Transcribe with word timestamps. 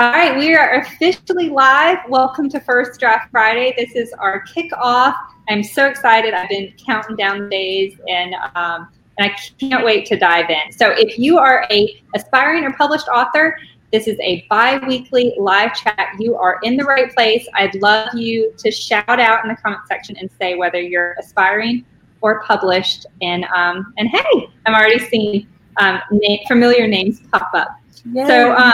All 0.00 0.10
right, 0.12 0.34
we 0.34 0.54
are 0.54 0.76
officially 0.76 1.50
live. 1.50 1.98
Welcome 2.08 2.48
to 2.48 2.60
First 2.60 2.98
Draft 2.98 3.30
Friday. 3.30 3.74
This 3.76 3.94
is 3.94 4.14
our 4.14 4.42
kickoff. 4.46 5.14
I'm 5.50 5.62
so 5.62 5.88
excited. 5.88 6.32
I've 6.32 6.48
been 6.48 6.72
counting 6.86 7.16
down 7.16 7.38
the 7.40 7.50
days, 7.50 8.00
and 8.08 8.34
um, 8.54 8.88
and 9.18 9.30
I 9.30 9.36
can't 9.58 9.84
wait 9.84 10.06
to 10.06 10.16
dive 10.16 10.48
in. 10.48 10.72
So, 10.72 10.92
if 10.92 11.18
you 11.18 11.36
are 11.36 11.66
a 11.70 12.02
aspiring 12.14 12.64
or 12.64 12.72
published 12.72 13.08
author, 13.08 13.58
this 13.92 14.08
is 14.08 14.18
a 14.20 14.46
bi-weekly 14.48 15.34
live 15.38 15.74
chat. 15.74 16.08
You 16.18 16.34
are 16.34 16.60
in 16.62 16.78
the 16.78 16.84
right 16.84 17.14
place. 17.14 17.46
I'd 17.52 17.74
love 17.82 18.14
you 18.14 18.54
to 18.56 18.70
shout 18.70 19.20
out 19.20 19.44
in 19.44 19.50
the 19.50 19.56
comment 19.56 19.82
section 19.86 20.16
and 20.16 20.30
say 20.40 20.54
whether 20.54 20.80
you're 20.80 21.14
aspiring 21.18 21.84
or 22.22 22.42
published. 22.44 23.04
And 23.20 23.44
um, 23.54 23.92
and 23.98 24.08
hey, 24.08 24.48
I'm 24.64 24.72
already 24.72 24.98
seeing 24.98 25.46
um, 25.76 26.00
na- 26.10 26.38
familiar 26.48 26.86
names 26.88 27.20
pop 27.30 27.50
up. 27.52 27.68
Yay. 28.14 28.26
So. 28.26 28.56
Um, 28.56 28.72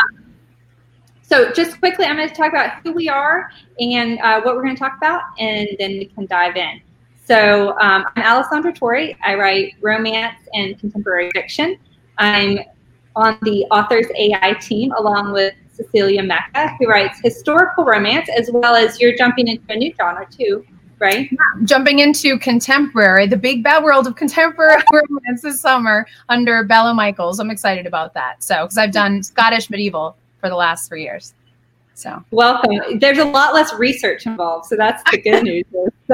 so 1.29 1.50
just 1.52 1.80
quickly, 1.80 2.04
I'm 2.04 2.16
going 2.16 2.29
to 2.29 2.35
talk 2.35 2.53
about 2.53 2.82
who 2.85 2.93
we 2.93 3.08
are 3.08 3.50
and 3.80 4.18
uh, 4.21 4.40
what 4.43 4.54
we're 4.54 4.62
going 4.62 4.76
to 4.76 4.80
talk 4.80 4.96
about, 4.96 5.22
and 5.39 5.68
then 5.79 5.90
we 5.93 6.07
can 6.07 6.26
dive 6.26 6.57
in. 6.57 6.80
So 7.25 7.71
um, 7.80 8.04
I'm 8.14 8.22
Alessandra 8.22 8.72
Torre. 8.72 9.11
I 9.25 9.35
write 9.35 9.75
romance 9.80 10.39
and 10.54 10.79
contemporary 10.79 11.30
fiction. 11.35 11.79
I'm 12.18 12.61
on 13.16 13.39
the 13.43 13.64
Authors 13.72 14.07
AI 14.16 14.52
team 14.61 14.93
along 14.93 15.32
with 15.32 15.52
Cecilia 15.72 16.22
Mecca, 16.22 16.76
who 16.79 16.86
writes 16.86 17.18
historical 17.25 17.85
romance, 17.85 18.29
as 18.29 18.49
well 18.52 18.77
as 18.77 19.00
you're 19.00 19.16
jumping 19.16 19.49
into 19.49 19.64
a 19.71 19.77
new 19.77 19.93
genre 19.96 20.29
too, 20.30 20.64
right? 21.00 21.29
Jumping 21.64 21.99
into 21.99 22.38
contemporary, 22.38 23.27
the 23.27 23.36
big 23.36 23.64
bad 23.64 23.82
world 23.82 24.07
of 24.07 24.14
contemporary 24.14 24.80
romance 24.93 25.43
this 25.43 25.61
summer 25.61 26.07
under 26.29 26.63
Bella 26.63 26.94
Michaels. 26.94 27.40
I'm 27.40 27.50
excited 27.50 27.85
about 27.85 28.14
that. 28.14 28.44
So, 28.44 28.63
because 28.63 28.79
I've 28.79 28.93
done 28.93 29.24
Scottish 29.24 29.68
medieval 29.68 30.16
for 30.46 30.50
the 30.50 30.57
last 30.57 30.89
three 30.89 31.03
years. 31.03 31.35
So 31.95 32.23
welcome. 32.31 33.00
There's 33.00 33.19
a 33.19 33.25
lot 33.25 33.53
less 33.53 33.75
research 33.75 34.27
involved, 34.27 34.66
so 34.66 34.77
that's 34.77 35.03
the 35.11 35.19
good 35.19 35.42
news. 35.42 35.64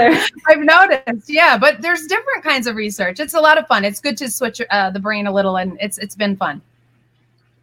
I've 0.46 0.60
noticed, 0.60 1.28
yeah, 1.28 1.58
but 1.58 1.82
there's 1.82 2.06
different 2.06 2.42
kinds 2.42 2.66
of 2.66 2.76
research. 2.76 3.20
It's 3.20 3.34
a 3.34 3.40
lot 3.40 3.58
of 3.58 3.66
fun. 3.66 3.84
It's 3.84 4.00
good 4.00 4.16
to 4.18 4.30
switch 4.30 4.62
uh, 4.70 4.90
the 4.90 5.00
brain 5.00 5.26
a 5.26 5.32
little, 5.32 5.56
and 5.56 5.76
it's 5.80 5.98
it's 5.98 6.14
been 6.14 6.36
fun. 6.36 6.62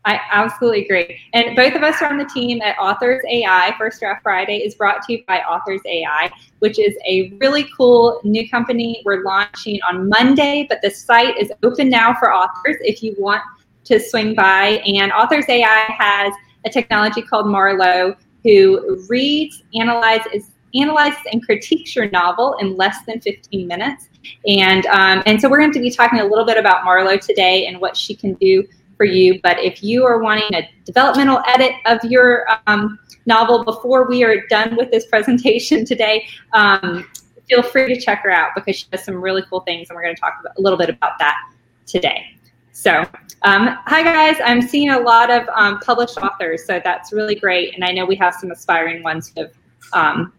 I 0.06 0.20
absolutely 0.32 0.86
agree. 0.86 1.20
And 1.34 1.56
both 1.56 1.74
of 1.74 1.82
us 1.82 2.02
are 2.02 2.10
on 2.10 2.18
the 2.18 2.26
team 2.26 2.62
at 2.62 2.78
Authors 2.78 3.22
AI. 3.30 3.74
First 3.78 4.00
Draft 4.00 4.22
Friday 4.22 4.58
is 4.58 4.76
brought 4.76 5.02
to 5.04 5.14
you 5.14 5.24
by 5.28 5.40
Authors 5.40 5.82
AI, 5.86 6.30
which 6.60 6.78
is 6.78 6.96
a 7.08 7.32
really 7.40 7.68
cool 7.76 8.20
new 8.24 8.48
company 8.50 9.02
we're 9.06 9.24
launching 9.24 9.80
on 9.90 10.08
Monday, 10.08 10.68
but 10.70 10.82
the 10.84 10.92
site 10.92 11.38
is 11.38 11.52
open 11.64 11.90
now 11.90 12.14
for 12.14 12.34
authors 12.34 12.76
if 12.82 13.02
you 13.02 13.16
want 13.18 13.42
to 13.86 14.00
swing 14.00 14.36
by. 14.36 14.82
And 14.86 15.12
Authors 15.12 15.46
AI 15.50 15.86
has 15.98 16.34
a 16.66 16.70
technology 16.70 17.22
called 17.22 17.48
Marlowe 17.48 18.16
who 18.44 19.06
reads, 19.10 19.64
analyzes, 19.74 20.52
analyzes 20.76 21.20
and 21.32 21.44
critiques 21.44 21.96
your 21.96 22.10
novel 22.12 22.56
in 22.60 22.76
less 22.78 22.98
than 23.06 23.20
15 23.20 23.68
minutes. 23.68 24.10
And, 24.48 24.86
um, 24.88 25.24
and 25.26 25.42
so 25.42 25.50
we're 25.50 25.60
going 25.60 25.74
to 25.74 25.80
be 25.80 25.90
talking 25.90 26.20
a 26.20 26.26
little 26.26 26.46
bit 26.46 26.58
about 26.58 26.86
Marlowe 26.86 27.18
today 27.18 27.68
and 27.68 27.80
what 27.80 27.98
she 27.98 28.16
can 28.16 28.34
do 28.36 28.68
for 28.98 29.06
you. 29.06 29.40
But 29.42 29.60
if 29.60 29.84
you 29.84 30.06
are 30.06 30.20
wanting 30.20 30.54
a 30.54 30.70
developmental 30.86 31.42
edit 31.48 31.72
of 31.86 32.04
your 32.04 32.46
um, 32.68 33.00
novel 33.26 33.64
before 33.64 34.08
we 34.08 34.24
are 34.24 34.46
done 34.48 34.76
with 34.76 34.92
this 34.92 35.06
presentation 35.06 35.86
today, 35.86 36.28
um, 36.54 37.10
feel 37.50 37.64
free 37.64 37.94
to 37.94 38.00
check 38.00 38.22
her 38.24 38.32
out 38.32 38.52
because 38.56 38.76
she 38.76 38.86
does 38.92 39.04
some 39.04 39.16
really 39.16 39.44
cool 39.50 39.62
things. 39.62 39.90
And 39.90 39.96
we're 39.96 40.04
going 40.04 40.16
to 40.16 40.22
talk 40.22 40.36
about, 40.40 40.58
a 40.58 40.62
little 40.62 40.78
bit 40.78 40.90
about 40.90 41.18
that 41.20 41.38
today. 41.86 42.39
So, 42.80 43.06
um, 43.42 43.78
hi 43.88 44.04
guys, 44.04 44.38
I'm 44.42 44.62
seeing 44.62 44.92
a 44.92 45.00
lot 45.00 45.30
of 45.30 45.46
um, 45.54 45.82
published 45.82 46.18
authors, 46.18 46.66
so 46.66 46.80
that's 46.82 47.12
really 47.12 47.36
great. 47.36 47.76
And 47.76 47.84
I 47.84 47.92
know 47.92 48.06
we 48.06 48.16
have 48.16 48.34
some 48.36 48.52
aspiring 48.52 49.04
ones 49.04 49.34
who 49.36 49.42
have, 49.42 49.52
um, 49.92 50.32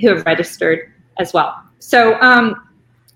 who 0.00 0.08
have 0.08 0.26
registered 0.26 0.92
as 1.20 1.32
well. 1.32 1.62
So 1.78 2.20
um, 2.20 2.66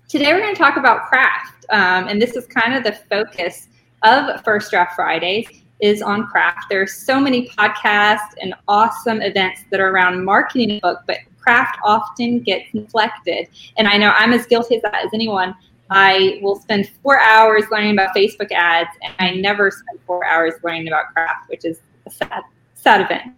today 0.07 0.31
we're 0.31 0.39
going 0.39 0.55
to 0.55 0.57
talk 0.57 0.77
about 0.77 1.09
craft, 1.09 1.65
um, 1.71 2.07
and 2.07 2.21
this 2.21 2.37
is 2.37 2.45
kind 2.47 2.73
of 2.73 2.85
the 2.85 2.93
focus 3.09 3.67
of 4.03 4.41
First 4.45 4.71
Draft 4.71 4.95
Fridays 4.95 5.49
is 5.81 6.01
on 6.01 6.25
craft. 6.27 6.67
There 6.69 6.81
are 6.81 6.87
so 6.87 7.19
many 7.19 7.49
podcasts 7.49 8.31
and 8.41 8.53
awesome 8.69 9.21
events 9.21 9.63
that 9.71 9.81
are 9.81 9.89
around 9.89 10.23
marketing 10.23 10.77
a 10.77 10.79
book, 10.79 11.01
but 11.05 11.17
craft 11.37 11.79
often 11.83 12.39
gets 12.39 12.73
neglected. 12.73 13.49
And 13.77 13.89
I 13.89 13.97
know 13.97 14.13
I'm 14.15 14.31
as 14.31 14.45
guilty 14.45 14.77
of 14.77 14.83
that 14.83 15.03
as 15.03 15.09
anyone. 15.13 15.53
I 15.89 16.39
will 16.41 16.55
spend 16.55 16.89
four 17.01 17.19
hours 17.19 17.63
learning 17.71 17.91
about 17.91 18.15
Facebook 18.15 18.51
ads, 18.51 18.89
and 19.01 19.13
I 19.19 19.35
never 19.35 19.71
spend 19.71 19.99
four 20.05 20.25
hours 20.25 20.53
learning 20.63 20.87
about 20.87 21.13
craft, 21.13 21.49
which 21.49 21.65
is 21.65 21.79
a 22.05 22.09
sad, 22.09 22.43
sad 22.75 23.01
event. 23.01 23.33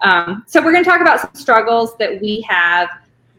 Um, 0.00 0.44
so 0.46 0.62
we're 0.62 0.72
going 0.72 0.84
to 0.84 0.90
talk 0.90 1.00
about 1.00 1.20
some 1.20 1.34
struggles 1.34 1.96
that 1.98 2.20
we 2.20 2.42
have 2.42 2.88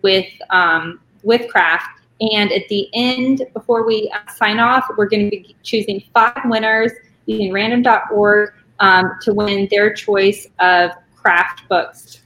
with 0.02 0.28
um, 0.50 1.00
with 1.24 1.50
craft, 1.50 2.02
and 2.22 2.52
at 2.52 2.68
the 2.70 2.90
end, 2.94 3.46
before 3.54 3.86
we 3.86 4.12
uh, 4.14 4.32
sign 4.32 4.60
off, 4.60 4.86
we're 4.98 5.08
going 5.08 5.30
to 5.30 5.30
be 5.30 5.56
choosing 5.64 6.04
five 6.14 6.42
winners 6.46 6.92
using 7.26 7.52
random.org 7.52 8.54
um, 8.80 9.12
to 9.22 9.34
win 9.34 9.68
their 9.72 9.94
choice 9.94 10.48
of 10.60 10.92
craft 11.16 11.68
books. 11.70 12.22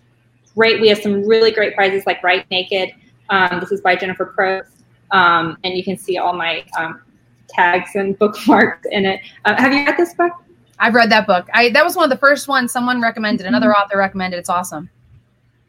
Great, 0.55 0.81
we 0.81 0.89
have 0.89 0.99
some 0.99 1.25
really 1.25 1.51
great 1.51 1.75
prizes 1.75 2.05
like 2.05 2.21
Write 2.23 2.49
Naked. 2.51 2.91
Um, 3.29 3.59
this 3.59 3.71
is 3.71 3.81
by 3.81 3.95
Jennifer 3.95 4.33
Probst 4.37 4.78
um, 5.11 5.57
and 5.63 5.75
you 5.75 5.83
can 5.83 5.97
see 5.97 6.17
all 6.17 6.33
my 6.33 6.63
um, 6.77 7.01
tags 7.49 7.91
and 7.95 8.17
bookmarks 8.19 8.87
in 8.91 9.05
it. 9.05 9.21
Uh, 9.45 9.55
have 9.55 9.73
you 9.73 9.85
read 9.85 9.97
this 9.97 10.13
book? 10.13 10.31
I've 10.79 10.93
read 10.93 11.11
that 11.11 11.27
book. 11.27 11.47
I 11.53 11.69
that 11.69 11.83
was 11.83 11.95
one 11.95 12.05
of 12.05 12.09
the 12.09 12.17
first 12.17 12.47
ones 12.47 12.71
someone 12.71 13.01
recommended. 13.01 13.45
Another 13.45 13.67
mm-hmm. 13.67 13.81
author 13.81 13.97
recommended. 13.97 14.37
It's 14.37 14.49
awesome. 14.49 14.89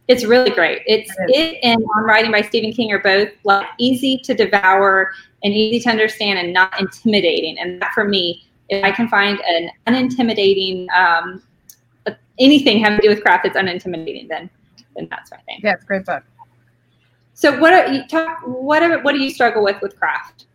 It's 0.08 0.24
really 0.24 0.50
great. 0.50 0.82
It's 0.86 1.10
it, 1.28 1.30
it 1.30 1.58
and 1.62 1.84
On 1.96 2.04
Writing 2.04 2.32
by 2.32 2.42
Stephen 2.42 2.72
King 2.72 2.92
are 2.92 2.98
both 2.98 3.28
like 3.44 3.66
easy 3.78 4.18
to 4.18 4.34
devour 4.34 5.12
and 5.44 5.52
easy 5.52 5.80
to 5.84 5.90
understand 5.90 6.38
and 6.38 6.52
not 6.52 6.80
intimidating. 6.80 7.58
And 7.58 7.80
that 7.80 7.92
for 7.92 8.04
me, 8.04 8.44
if 8.68 8.84
I 8.84 8.90
can 8.90 9.08
find 9.08 9.40
an 9.40 9.70
unintimidating 9.86 10.88
um, 10.90 11.42
anything 12.40 12.82
having 12.82 12.98
to 12.98 13.02
do 13.02 13.08
with 13.08 13.22
craft 13.22 13.44
that's 13.44 13.56
unintimidating, 13.56 14.28
then 14.28 14.50
then 14.96 15.06
that's 15.10 15.30
my 15.30 15.38
thing. 15.38 15.60
Yeah, 15.62 15.74
it's 15.74 15.84
a 15.84 15.86
great 15.86 16.04
book. 16.04 16.24
So 17.34 17.58
what 17.58 17.72
are 17.72 17.92
you 17.92 18.06
talk? 18.06 18.40
What 18.44 18.82
are, 18.82 19.00
what 19.00 19.12
do 19.12 19.18
you 19.18 19.30
struggle 19.30 19.64
with 19.64 19.80
with 19.80 19.98
craft? 19.98 20.46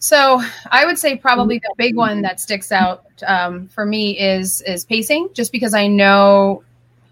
So 0.00 0.40
I 0.70 0.86
would 0.86 0.98
say 0.98 1.16
probably 1.16 1.58
the 1.58 1.74
big 1.76 1.96
one 1.96 2.22
that 2.22 2.40
sticks 2.40 2.70
out 2.70 3.04
um, 3.26 3.66
for 3.68 3.84
me 3.84 4.18
is 4.18 4.62
is 4.62 4.84
pacing, 4.84 5.30
just 5.34 5.50
because 5.50 5.74
I 5.74 5.88
know, 5.88 6.62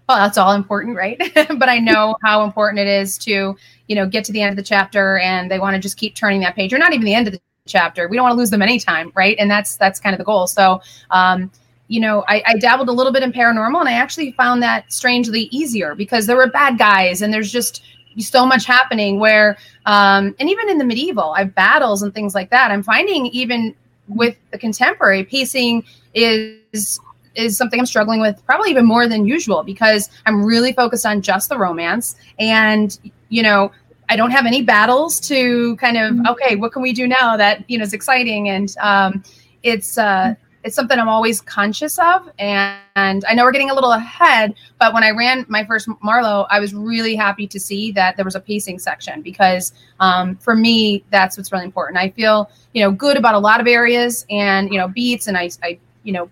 well, 0.07 0.17
that's 0.17 0.37
all 0.37 0.53
important, 0.53 0.95
right? 0.95 1.17
but 1.35 1.69
I 1.69 1.79
know 1.79 2.15
how 2.23 2.43
important 2.43 2.79
it 2.79 2.87
is 2.87 3.17
to 3.19 3.57
you 3.87 3.95
know 3.95 4.07
get 4.07 4.23
to 4.25 4.31
the 4.31 4.41
end 4.41 4.51
of 4.51 4.55
the 4.55 4.63
chapter, 4.63 5.17
and 5.17 5.51
they 5.51 5.59
want 5.59 5.75
to 5.75 5.81
just 5.81 5.97
keep 5.97 6.15
turning 6.15 6.39
that 6.41 6.55
page, 6.55 6.73
or 6.73 6.77
not 6.77 6.93
even 6.93 7.05
the 7.05 7.13
end 7.13 7.27
of 7.27 7.33
the 7.33 7.41
chapter. 7.65 8.07
We 8.07 8.15
don't 8.15 8.23
want 8.23 8.33
to 8.33 8.37
lose 8.37 8.51
them 8.51 8.61
anytime, 8.61 9.11
right? 9.15 9.35
And 9.37 9.51
that's 9.51 9.75
that's 9.75 9.99
kind 9.99 10.13
of 10.13 10.17
the 10.17 10.25
goal. 10.25 10.47
So. 10.47 10.81
Um, 11.11 11.51
you 11.89 12.01
know, 12.01 12.25
I, 12.27 12.43
I, 12.45 12.57
dabbled 12.57 12.89
a 12.89 12.91
little 12.91 13.13
bit 13.13 13.23
in 13.23 13.31
paranormal 13.31 13.79
and 13.79 13.87
I 13.87 13.93
actually 13.93 14.33
found 14.33 14.61
that 14.61 14.91
strangely 14.91 15.43
easier 15.51 15.95
because 15.95 16.25
there 16.25 16.35
were 16.35 16.49
bad 16.49 16.77
guys 16.77 17.21
and 17.21 17.33
there's 17.33 17.49
just 17.49 17.81
so 18.21 18.45
much 18.45 18.65
happening 18.65 19.19
where 19.19 19.57
um, 19.85 20.35
and 20.39 20.49
even 20.49 20.69
in 20.69 20.77
the 20.77 20.85
medieval 20.85 21.33
i 21.35 21.39
have 21.39 21.55
battles 21.55 22.01
and 22.01 22.13
things 22.13 22.33
like 22.35 22.49
that 22.49 22.71
i'm 22.71 22.83
finding 22.83 23.27
even 23.27 23.75
with 24.07 24.35
the 24.51 24.57
contemporary 24.57 25.23
pacing 25.23 25.83
is 26.13 26.99
is 27.35 27.57
something 27.57 27.79
i'm 27.79 27.85
struggling 27.85 28.19
with 28.19 28.43
probably 28.45 28.69
even 28.69 28.85
more 28.85 29.07
than 29.07 29.25
usual 29.25 29.63
because 29.63 30.09
i'm 30.25 30.43
really 30.43 30.73
focused 30.73 31.05
on 31.05 31.21
just 31.21 31.49
the 31.49 31.57
romance 31.57 32.15
and 32.39 32.99
you 33.29 33.43
know 33.43 33.71
i 34.09 34.15
don't 34.15 34.31
have 34.31 34.45
any 34.45 34.61
battles 34.61 35.19
to 35.19 35.75
kind 35.77 35.97
of 35.97 36.13
mm-hmm. 36.13 36.27
okay 36.27 36.55
what 36.55 36.71
can 36.71 36.81
we 36.81 36.93
do 36.93 37.07
now 37.07 37.37
that 37.37 37.63
you 37.69 37.77
know 37.77 37.83
is 37.83 37.93
exciting 37.93 38.49
and 38.49 38.75
um, 38.79 39.23
it's 39.63 39.97
uh 39.97 40.33
it's 40.67 40.75
something 40.75 40.99
I'm 40.99 41.07
always 41.07 41.39
conscious 41.39 41.97
of. 41.97 42.29
And, 42.37 42.77
and, 42.97 43.23
I 43.25 43.33
know 43.33 43.45
we're 43.45 43.53
getting 43.53 43.69
a 43.69 43.73
little 43.73 43.93
ahead, 43.93 44.53
but 44.79 44.93
when 44.93 45.01
I 45.01 45.11
ran 45.11 45.45
my 45.47 45.63
first 45.63 45.87
Marlowe, 46.03 46.45
I 46.49 46.59
was 46.59 46.73
really 46.73 47.15
happy 47.15 47.47
to 47.47 47.57
see 47.57 47.93
that 47.93 48.17
there 48.17 48.25
was 48.25 48.35
a 48.35 48.41
pacing 48.41 48.77
section 48.79 49.21
because 49.21 49.71
um, 50.01 50.35
for 50.35 50.57
me, 50.57 51.05
that's 51.09 51.37
what's 51.37 51.53
really 51.53 51.63
important. 51.63 51.97
I 51.97 52.09
feel, 52.09 52.51
you 52.73 52.83
know, 52.83 52.91
good 52.91 53.15
about 53.15 53.33
a 53.33 53.39
lot 53.39 53.61
of 53.61 53.67
areas 53.67 54.25
and, 54.29 54.69
you 54.69 54.77
know, 54.77 54.89
beats 54.89 55.27
and 55.27 55.37
I, 55.37 55.49
I 55.63 55.79
you 56.03 56.11
know, 56.11 56.29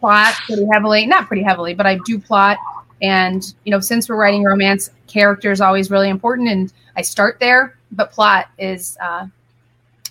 plot 0.00 0.34
pretty 0.46 0.66
heavily, 0.72 1.06
not 1.06 1.28
pretty 1.28 1.44
heavily, 1.44 1.72
but 1.72 1.86
I 1.86 2.00
do 2.04 2.18
plot. 2.18 2.58
And, 3.00 3.54
you 3.64 3.70
know, 3.70 3.78
since 3.78 4.08
we're 4.08 4.16
writing 4.16 4.42
romance, 4.42 4.90
character 5.06 5.52
is 5.52 5.60
always 5.60 5.88
really 5.88 6.08
important. 6.08 6.48
And 6.48 6.72
I 6.96 7.02
start 7.02 7.38
there, 7.38 7.78
but 7.92 8.10
plot 8.10 8.48
is, 8.58 8.98
uh, 9.00 9.28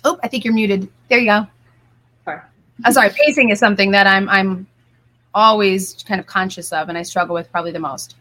oh, 0.04 0.18
I 0.22 0.28
think 0.28 0.46
you're 0.46 0.54
muted. 0.54 0.88
There 1.10 1.18
you 1.18 1.26
go. 1.26 1.46
I'm 2.84 2.92
sorry, 2.92 3.10
pacing 3.10 3.50
is 3.50 3.58
something 3.58 3.90
that 3.90 4.06
I'm 4.06 4.28
I'm 4.28 4.66
always 5.34 6.02
kind 6.06 6.20
of 6.20 6.26
conscious 6.26 6.72
of, 6.72 6.88
and 6.88 6.96
I 6.96 7.02
struggle 7.02 7.34
with 7.34 7.50
probably 7.50 7.72
the 7.72 7.78
most. 7.78 8.16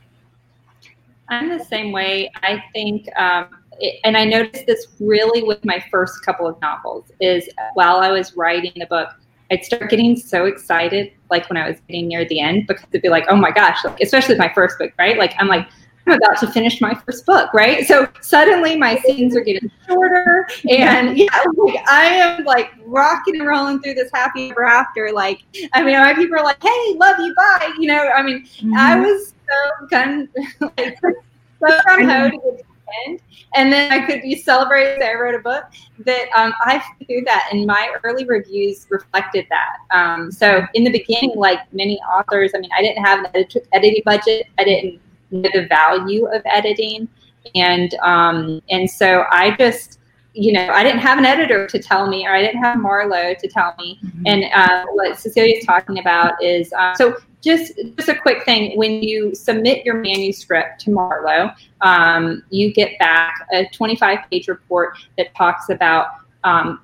I'm 1.29 1.49
the 1.49 1.63
same 1.63 1.91
way. 1.91 2.31
I 2.35 2.63
think, 2.73 3.07
um, 3.17 3.47
it, 3.79 3.99
and 4.03 4.15
I 4.15 4.23
noticed 4.23 4.65
this 4.65 4.87
really 4.99 5.43
with 5.43 5.63
my 5.65 5.83
first 5.91 6.23
couple 6.25 6.47
of 6.47 6.59
novels. 6.61 7.05
Is 7.19 7.49
while 7.73 7.97
I 7.97 8.11
was 8.11 8.35
writing 8.35 8.73
the 8.75 8.85
book, 8.85 9.09
I'd 9.51 9.63
start 9.63 9.89
getting 9.89 10.15
so 10.15 10.45
excited, 10.45 11.11
like 11.29 11.49
when 11.49 11.57
I 11.57 11.69
was 11.69 11.79
getting 11.87 12.07
near 12.07 12.25
the 12.25 12.39
end, 12.39 12.67
because 12.67 12.85
it'd 12.91 13.01
be 13.01 13.09
like, 13.09 13.25
oh 13.29 13.35
my 13.35 13.51
gosh, 13.51 13.83
like, 13.85 13.99
especially 14.01 14.35
my 14.35 14.51
first 14.53 14.77
book, 14.77 14.91
right? 14.97 15.17
Like 15.17 15.33
I'm 15.37 15.47
like, 15.47 15.67
I'm 16.07 16.13
about 16.13 16.39
to 16.39 16.47
finish 16.47 16.79
my 16.79 16.93
first 16.93 17.25
book, 17.25 17.53
right? 17.53 17.85
So 17.85 18.07
suddenly 18.21 18.77
my 18.77 18.97
scenes 18.99 19.35
are 19.35 19.41
getting 19.41 19.69
shorter, 19.87 20.47
and 20.69 21.17
yeah, 21.17 21.43
like 21.55 21.83
I 21.87 22.05
am 22.05 22.45
like 22.45 22.71
rocking 22.85 23.39
and 23.39 23.47
rolling 23.47 23.81
through 23.81 23.95
this 23.95 24.09
happy 24.13 24.51
ever 24.51 24.65
after. 24.65 25.11
Like, 25.11 25.43
I 25.73 25.83
mean, 25.83 25.97
my 25.97 26.13
people 26.13 26.39
are 26.39 26.43
like, 26.43 26.61
"Hey, 26.61 26.93
love 26.95 27.19
you, 27.19 27.33
bye." 27.35 27.73
You 27.77 27.87
know, 27.87 28.07
I 28.07 28.23
mean, 28.23 28.43
mm-hmm. 28.43 28.73
I 28.75 28.99
was 28.99 29.33
so 29.47 29.87
gun 29.87 30.29
like 30.77 30.97
so 31.01 31.79
from 31.83 32.07
home 32.07 32.31
to 32.31 32.37
get 32.37 32.65
end. 33.05 33.19
And 33.55 33.71
then 33.71 33.91
I 33.91 34.05
could 34.05 34.21
be 34.21 34.35
celebrated 34.35 35.01
that 35.01 35.09
I 35.09 35.13
wrote 35.15 35.35
a 35.35 35.39
book 35.39 35.63
that 35.99 36.27
um, 36.35 36.53
I 36.61 36.81
through 37.05 37.23
that, 37.25 37.49
and 37.51 37.65
my 37.65 37.95
early 38.03 38.25
reviews 38.25 38.87
reflected 38.89 39.45
that. 39.49 39.77
Um, 39.91 40.31
so 40.31 40.65
in 40.73 40.83
the 40.83 40.91
beginning, 40.91 41.33
like 41.35 41.59
many 41.73 41.97
authors, 41.99 42.51
I 42.55 42.59
mean, 42.59 42.71
I 42.77 42.81
didn't 42.81 43.03
have 43.03 43.25
an 43.33 43.45
editing 43.73 44.01
budget. 44.05 44.47
I 44.57 44.63
didn't 44.63 45.01
know 45.31 45.49
the 45.53 45.67
value 45.67 46.25
of 46.27 46.41
editing, 46.45 47.07
and 47.55 47.93
um, 47.95 48.61
and 48.69 48.89
so 48.89 49.25
I 49.31 49.55
just 49.57 49.99
you 50.33 50.53
know, 50.53 50.67
I 50.69 50.83
didn't 50.83 50.99
have 50.99 51.17
an 51.17 51.25
editor 51.25 51.65
to 51.65 51.79
tell 51.79 52.05
me, 52.05 52.27
or 52.27 52.35
I 52.35 52.43
didn't 52.43 52.61
have 52.61 52.77
Marlowe 52.77 53.33
to 53.33 53.47
tell 53.47 53.73
me. 53.79 53.99
Mm-hmm. 54.05 54.27
And 54.27 54.43
uh, 54.53 54.85
what 54.91 55.17
Cecilia's 55.17 55.65
talking 55.65 55.97
about 55.97 56.41
is 56.43 56.71
uh, 56.73 56.93
so 56.93 57.17
just 57.41 57.73
just 57.97 58.09
a 58.09 58.15
quick 58.15 58.43
thing 58.43 58.77
when 58.77 59.01
you 59.01 59.33
submit 59.33 59.85
your 59.85 59.95
manuscript 59.95 60.81
to 60.81 60.91
Marlowe 60.91 61.51
um, 61.81 62.43
you 62.49 62.73
get 62.73 62.97
back 62.99 63.35
a 63.53 63.65
25 63.69 64.19
page 64.29 64.47
report 64.47 64.97
that 65.17 65.33
talks 65.35 65.69
about 65.69 66.07
um, 66.43 66.81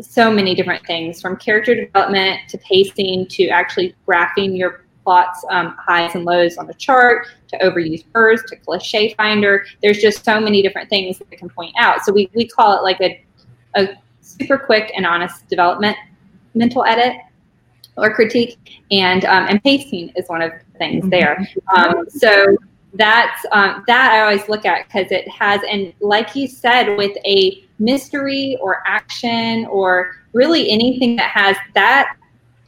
so 0.00 0.30
many 0.30 0.54
different 0.54 0.84
things 0.86 1.20
from 1.20 1.36
character 1.36 1.74
development 1.74 2.40
to 2.48 2.58
pacing 2.58 3.26
to 3.28 3.48
actually 3.48 3.94
graphing 4.06 4.56
your 4.56 4.81
plots 5.04 5.44
um, 5.50 5.76
highs 5.78 6.14
and 6.14 6.24
lows 6.24 6.56
on 6.56 6.66
the 6.66 6.74
chart 6.74 7.26
to 7.48 7.58
overused 7.58 8.04
words 8.14 8.42
to 8.48 8.56
cliche 8.56 9.14
finder 9.14 9.64
there's 9.82 9.98
just 9.98 10.24
so 10.24 10.40
many 10.40 10.62
different 10.62 10.88
things 10.88 11.18
that 11.18 11.30
can 11.30 11.48
point 11.48 11.74
out. 11.78 12.04
So 12.04 12.12
we, 12.12 12.30
we 12.34 12.46
call 12.46 12.76
it 12.76 12.82
like 12.82 13.00
a, 13.00 13.24
a 13.74 13.96
super 14.20 14.58
quick 14.58 14.92
and 14.96 15.06
honest 15.06 15.48
development 15.48 15.96
mental 16.54 16.84
edit 16.84 17.16
or 17.96 18.14
critique, 18.14 18.84
and 18.90 19.24
um, 19.26 19.46
and 19.48 19.62
pacing 19.62 20.12
is 20.16 20.28
one 20.28 20.42
of 20.42 20.50
the 20.50 20.78
things 20.78 21.08
there. 21.10 21.46
Um, 21.76 22.08
so 22.08 22.56
that's 22.94 23.44
um, 23.52 23.84
that 23.86 24.12
I 24.12 24.20
always 24.20 24.48
look 24.48 24.64
at 24.64 24.86
because 24.86 25.10
it 25.10 25.28
has, 25.28 25.60
and 25.70 25.92
like 26.00 26.34
you 26.34 26.46
said, 26.46 26.96
with 26.96 27.16
a 27.26 27.64
mystery 27.78 28.56
or 28.60 28.82
action 28.86 29.66
or 29.66 30.16
really 30.32 30.70
anything 30.70 31.16
that 31.16 31.30
has 31.30 31.56
that 31.74 32.16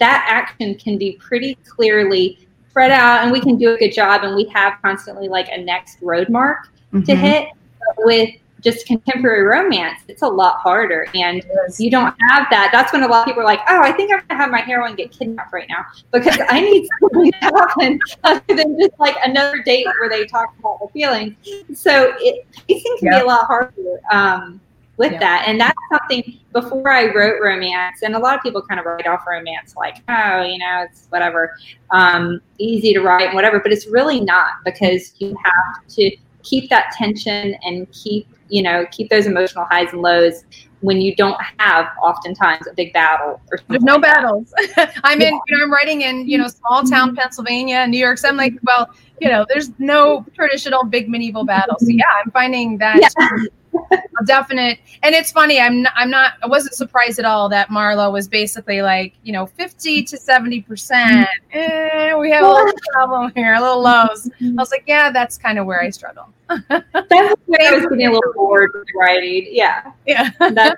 that 0.04 0.26
action 0.28 0.74
can 0.74 0.98
be 0.98 1.12
pretty 1.12 1.54
clearly 1.66 2.46
spread 2.68 2.90
out, 2.90 3.22
and 3.22 3.32
we 3.32 3.40
can 3.40 3.56
do 3.56 3.74
a 3.74 3.78
good 3.78 3.92
job, 3.92 4.22
and 4.22 4.36
we 4.36 4.44
have 4.48 4.74
constantly 4.82 5.28
like 5.28 5.48
a 5.50 5.56
next 5.56 5.96
road 6.02 6.28
mark 6.28 6.68
mm-hmm. 6.92 7.02
to 7.02 7.16
hit. 7.16 7.48
But 7.78 8.04
with 8.04 8.30
just 8.60 8.86
contemporary 8.86 9.44
romance, 9.44 10.00
it's 10.08 10.20
a 10.20 10.26
lot 10.26 10.58
harder. 10.58 11.06
And 11.14 11.42
you 11.78 11.90
don't 11.90 12.14
have 12.28 12.46
that. 12.50 12.70
That's 12.70 12.92
when 12.92 13.02
a 13.02 13.08
lot 13.08 13.20
of 13.20 13.26
people 13.26 13.42
are 13.42 13.46
like, 13.46 13.60
oh, 13.68 13.80
I 13.80 13.92
think 13.92 14.12
I'm 14.12 14.26
to 14.28 14.34
have 14.34 14.50
my 14.50 14.60
heroine 14.60 14.94
get 14.94 15.10
kidnapped 15.10 15.52
right 15.52 15.68
now 15.68 15.86
because 16.12 16.38
I 16.48 16.60
need 16.60 16.86
something 17.00 17.32
to 17.32 17.38
happen 17.38 17.98
other 18.24 18.42
than 18.48 18.78
just 18.78 18.98
like 18.98 19.16
another 19.22 19.62
date 19.62 19.86
where 20.00 20.10
they 20.10 20.26
talk 20.26 20.54
about 20.58 20.80
the 20.80 20.88
feelings. 20.92 21.34
So 21.74 22.14
it, 22.18 22.46
pacing 22.68 22.96
can 23.00 23.10
be 23.10 23.16
a 23.16 23.24
lot 23.24 23.46
harder. 23.46 24.00
Um, 24.10 24.60
with 24.96 25.18
that. 25.20 25.44
And 25.46 25.60
that's 25.60 25.78
something 25.90 26.38
before 26.52 26.90
I 26.90 27.12
wrote 27.12 27.40
romance, 27.42 28.02
and 28.02 28.14
a 28.14 28.18
lot 28.18 28.36
of 28.36 28.42
people 28.42 28.62
kind 28.62 28.78
of 28.78 28.86
write 28.86 29.06
off 29.06 29.24
romance 29.26 29.74
like, 29.76 29.96
oh, 30.08 30.42
you 30.42 30.58
know, 30.58 30.86
it's 30.88 31.06
whatever, 31.10 31.56
um, 31.90 32.40
easy 32.58 32.92
to 32.92 33.00
write 33.00 33.26
and 33.26 33.34
whatever, 33.34 33.60
but 33.60 33.72
it's 33.72 33.86
really 33.86 34.20
not 34.20 34.52
because 34.64 35.14
you 35.18 35.36
have 35.44 35.86
to 35.88 36.16
keep 36.44 36.70
that 36.70 36.92
tension 36.92 37.56
and 37.62 37.90
keep 37.90 38.28
you 38.48 38.62
know 38.62 38.84
keep 38.90 39.08
those 39.10 39.26
emotional 39.26 39.64
highs 39.64 39.92
and 39.92 40.02
lows 40.02 40.44
when 40.80 41.00
you 41.00 41.16
don't 41.16 41.40
have 41.58 41.86
oftentimes 42.02 42.66
a 42.66 42.74
big 42.74 42.92
battle 42.92 43.40
or 43.50 43.58
there's 43.68 43.82
no 43.82 43.94
like 43.94 44.02
battles. 44.02 44.52
I'm 45.02 45.20
in 45.20 45.32
you 45.46 45.56
know 45.56 45.64
i'm 45.64 45.72
writing 45.72 46.02
in 46.02 46.28
you 46.28 46.36
know 46.36 46.46
small 46.46 46.82
town 46.84 47.08
mm-hmm. 47.08 47.16
pennsylvania 47.16 47.86
new 47.86 47.98
york 47.98 48.18
so 48.18 48.28
i'm 48.28 48.36
like 48.36 48.52
well 48.62 48.90
you 49.18 49.28
know 49.28 49.46
there's 49.48 49.70
no 49.78 50.24
traditional 50.34 50.84
big 50.84 51.08
medieval 51.08 51.44
battles. 51.44 51.80
So 51.80 51.88
yeah 51.88 52.04
i'm 52.22 52.30
finding 52.30 52.76
that 52.78 53.00
yeah 53.00 53.46
a 53.92 54.24
definite 54.24 54.78
and 55.02 55.14
it's 55.14 55.30
funny 55.30 55.60
i'm 55.60 55.82
not, 55.82 55.92
i'm 55.96 56.10
not 56.10 56.34
i 56.42 56.46
wasn't 56.46 56.74
surprised 56.74 57.18
at 57.18 57.24
all 57.24 57.48
that 57.48 57.70
Marlowe 57.70 58.10
was 58.10 58.28
basically 58.28 58.82
like 58.82 59.14
you 59.22 59.32
know 59.32 59.46
50 59.46 60.04
to 60.04 60.16
70 60.16 60.62
percent 60.62 61.28
eh, 61.52 62.14
we 62.14 62.30
have 62.30 62.44
a 62.44 62.48
little 62.48 62.72
problem 62.92 63.32
here 63.34 63.54
a 63.54 63.60
little 63.60 63.82
lows. 63.82 64.30
I 64.40 64.50
was 64.52 64.70
like 64.70 64.84
yeah 64.86 65.10
that's 65.10 65.36
kind 65.38 65.58
of 65.58 65.66
where 65.66 65.80
i 65.80 65.90
struggle. 65.90 66.28
That's 66.48 67.40
where 67.46 67.72
i 67.72 67.74
was 67.74 67.86
getting 67.86 68.06
a 68.06 68.12
little 68.12 68.32
bored 68.34 68.70
with 68.74 68.88
writing 68.96 69.48
yeah. 69.50 69.92
Yeah. 70.06 70.30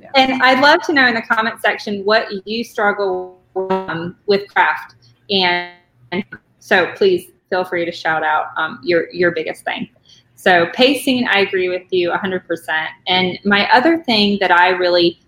Yeah. 0.00 0.10
and 0.14 0.40
i'd 0.44 0.60
love 0.60 0.80
to 0.82 0.92
know 0.92 1.08
in 1.08 1.14
the 1.16 1.22
comment 1.22 1.60
section 1.60 2.04
what 2.04 2.28
you 2.46 2.62
struggle 2.62 3.40
um, 3.56 4.16
with 4.26 4.46
craft 4.48 4.94
and 5.28 5.74
so 6.60 6.92
please 6.94 7.32
feel 7.50 7.64
free 7.64 7.84
to 7.84 7.90
shout 7.90 8.22
out 8.22 8.50
um, 8.56 8.78
your 8.84 9.10
your 9.12 9.32
biggest 9.32 9.64
thing 9.64 9.88
so 10.38 10.66
pacing, 10.72 11.26
I 11.26 11.40
agree 11.40 11.68
with 11.68 11.82
you 11.90 12.12
100%. 12.12 12.86
And 13.08 13.40
my 13.44 13.68
other 13.72 14.04
thing 14.04 14.38
that 14.40 14.52
I 14.52 14.68
really, 14.68 15.18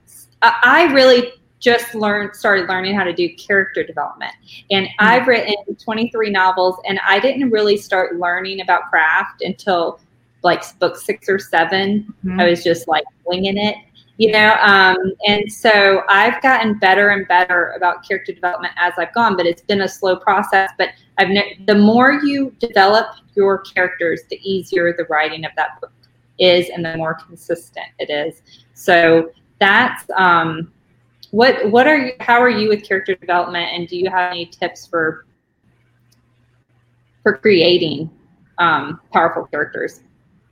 I 0.41 0.89
really 0.93 1.33
just 1.59 1.97
learned, 1.97 2.37
started 2.37 2.69
learning 2.69 2.95
how 2.95 3.03
to 3.03 3.13
do 3.13 3.29
character 3.35 3.83
development. 3.83 4.31
And 4.71 4.87
mm-hmm. 4.87 5.05
I've 5.05 5.27
written 5.27 5.57
23 5.83 6.31
novels, 6.31 6.77
and 6.87 7.01
I 7.05 7.19
didn't 7.19 7.51
really 7.51 7.77
start 7.77 8.21
learning 8.21 8.61
about 8.61 8.89
craft 8.89 9.43
until 9.43 9.99
like 10.45 10.63
book 10.79 10.97
six 10.97 11.29
or 11.29 11.41
7 11.41 12.15
mm-hmm. 12.25 12.41
I 12.41 12.49
was 12.49 12.63
just 12.63 12.87
like 12.89 13.05
winging 13.27 13.59
it 13.59 13.77
you 14.21 14.31
know 14.31 14.57
um, 14.61 14.97
and 15.27 15.51
so 15.51 16.03
i've 16.09 16.41
gotten 16.43 16.79
better 16.79 17.09
and 17.11 17.27
better 17.29 17.73
about 17.77 18.07
character 18.07 18.33
development 18.33 18.75
as 18.77 18.93
i've 18.99 19.15
gone 19.15 19.37
but 19.37 19.47
it's 19.47 19.63
been 19.63 19.83
a 19.83 19.89
slow 19.89 20.17
process. 20.17 20.71
But 20.77 20.91
i've 21.19 21.29
ne- 21.29 21.59
the 21.67 21.75
more 21.75 22.21
you 22.23 22.55
develop 22.59 23.07
your 23.35 23.59
characters 23.59 24.23
the 24.29 24.39
easier 24.43 24.93
the 24.93 25.05
writing 25.05 25.45
of 25.45 25.53
that 25.57 25.81
book 25.81 25.93
is 26.41 26.71
and 26.71 26.85
the 26.85 26.97
more 26.97 27.15
consistent 27.15 27.87
it 27.99 28.11
is. 28.11 28.43
So 28.75 29.31
that's 29.61 30.05
um, 30.17 30.73
what 31.31 31.71
what 31.71 31.87
are 31.87 31.97
you 31.97 32.13
how 32.19 32.41
are 32.41 32.51
you 32.51 32.69
with 32.69 32.83
character 32.83 33.15
development? 33.15 33.71
And 33.73 33.87
do 33.87 33.97
you 33.97 34.11
have 34.11 34.33
any 34.33 34.47
tips 34.47 34.87
for 34.87 35.27
for 37.23 37.37
creating 37.37 38.11
um, 38.59 39.01
powerful 39.13 39.45
characters 39.47 40.01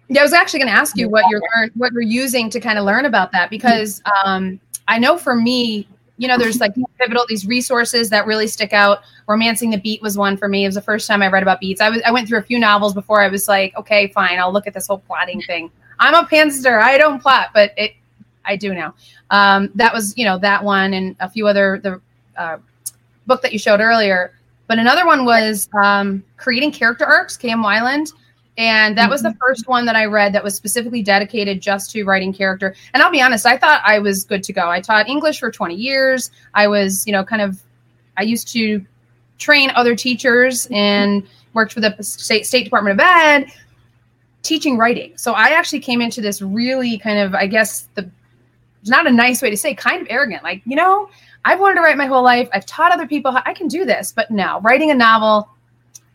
yeah, 0.09 0.21
I 0.21 0.25
was 0.25 0.33
actually 0.33 0.61
going 0.61 0.73
to 0.73 0.79
ask 0.79 0.97
you 0.97 1.09
what 1.09 1.25
you're 1.31 1.43
learn, 1.57 1.71
what 1.75 1.93
you're 1.93 2.03
using 2.03 2.49
to 2.51 2.61
kind 2.61 2.79
of 2.79 2.85
learn 2.85 3.05
about 3.05 3.31
that 3.33 3.51
because 3.51 4.03
um, 4.25 4.59
I 4.87 4.99
know 4.99 5.19
for 5.19 5.35
me, 5.35 5.87
you 6.17 6.27
know, 6.27 6.39
there's 6.39 6.61
like 6.61 6.73
pivotal 6.99 7.25
these 7.29 7.47
resources 7.47 8.09
that 8.11 8.27
really 8.27 8.47
stick 8.47 8.73
out. 8.73 9.01
Romancing 9.27 9.71
the 9.71 9.77
Beat 9.77 10.01
was 10.01 10.17
one 10.17 10.37
for 10.37 10.49
me. 10.49 10.65
It 10.65 10.69
was 10.69 10.77
the 10.77 10.83
first 10.83 11.07
time 11.07 11.23
I 11.23 11.29
read 11.29 11.43
about 11.43 11.61
beats. 11.61 11.81
I 11.81 11.91
was 11.91 12.01
I 12.07 12.11
went 12.11 12.27
through 12.27 12.39
a 12.39 12.43
few 12.43 12.59
novels 12.59 12.95
before 12.95 13.21
I 13.21 13.29
was 13.29 13.49
like, 13.49 13.77
okay, 13.77 14.09
fine, 14.09 14.39
I'll 14.39 14.53
look 14.53 14.67
at 14.67 14.75
this 14.75 14.87
whole 14.87 14.99
plotting 14.99 15.43
thing. 15.43 15.71
I'm 15.99 16.15
a 16.15 16.27
pantser. 16.27 16.81
I 16.81 16.97
don't 16.97 17.21
plot, 17.21 17.51
but 17.53 17.73
it 17.77 17.93
I 18.45 18.57
do 18.57 18.73
now. 18.73 18.95
Um, 19.31 19.71
that 19.75 19.93
was 19.93 20.17
you 20.17 20.25
know 20.25 20.39
that 20.39 20.65
one 20.65 20.95
and 20.95 21.17
a 21.21 21.29
few 21.29 21.47
other 21.47 21.81
the 21.83 22.01
uh, 22.37 22.57
book 23.27 23.43
that 23.43 23.53
you 23.53 23.59
showed 23.59 23.81
earlier. 23.81 24.33
But 24.67 24.79
another 24.79 25.07
one 25.07 25.25
was 25.25 25.69
um, 25.83 26.25
creating 26.37 26.73
character 26.73 27.05
arcs. 27.05 27.37
Cam 27.37 27.63
Weiland 27.63 28.13
and 28.59 28.99
that 28.99 29.09
was 29.09 29.23
the 29.23 29.29
mm-hmm. 29.29 29.39
first 29.39 29.69
one 29.69 29.87
that 29.87 29.95
I 29.95 30.05
read 30.07 30.33
that 30.35 30.43
was 30.43 30.55
specifically 30.55 31.01
dedicated 31.01 31.63
just 31.63 31.93
to 31.93 32.05
writing 32.05 32.33
character. 32.33 32.75
And 32.93 33.01
I'll 33.03 33.11
be 33.11 33.23
honest, 33.23 33.47
I 33.47 33.57
thought 33.57 33.81
I 33.87 34.01
was 34.01 34.25
good 34.25 34.43
to 34.43 34.53
go. 34.53 34.69
I 34.69 34.81
taught 34.81 35.09
English 35.09 35.39
for 35.39 35.51
20 35.51 35.77
years. 35.77 36.33
I 36.55 36.67
was, 36.67 37.07
you 37.07 37.13
know, 37.13 37.25
kind 37.25 37.41
of, 37.41 37.63
I 38.17 38.23
used 38.23 38.49
to 38.49 38.85
train 39.39 39.71
other 39.77 39.95
teachers 39.95 40.67
and 40.73 41.23
worked 41.55 41.73
for 41.73 41.81
the 41.81 41.95
state, 42.03 42.47
state 42.47 42.65
Department 42.65 43.01
of 43.01 43.07
Ed 43.07 43.53
teaching 44.43 44.77
writing. 44.77 45.17
So 45.17 45.35
I 45.35 45.51
actually 45.51 45.81
came 45.81 46.01
into 46.01 46.21
this 46.21 46.43
really 46.43 46.99
kind 46.99 47.21
of, 47.21 47.35
I 47.35 47.47
guess, 47.47 47.89
the, 47.95 48.11
it's 48.81 48.91
not 48.91 49.07
a 49.07 49.13
nice 49.13 49.41
way 49.41 49.51
to 49.51 49.57
say, 49.57 49.73
kind 49.73 50.03
of 50.03 50.09
arrogant. 50.11 50.43
Like, 50.43 50.63
you 50.65 50.75
know, 50.75 51.09
I've 51.45 51.61
wanted 51.61 51.77
to 51.77 51.83
write 51.83 51.97
my 51.97 52.07
whole 52.07 52.25
life. 52.25 52.49
I've 52.53 52.67
taught 52.67 52.91
other 52.91 53.07
people 53.07 53.31
how 53.31 53.43
I 53.47 53.55
can 53.55 53.69
do 53.69 53.85
this, 53.85 54.13
but 54.13 54.33
no, 54.33 54.61
writing 54.63 54.91
a 54.91 54.95
novel, 54.95 55.49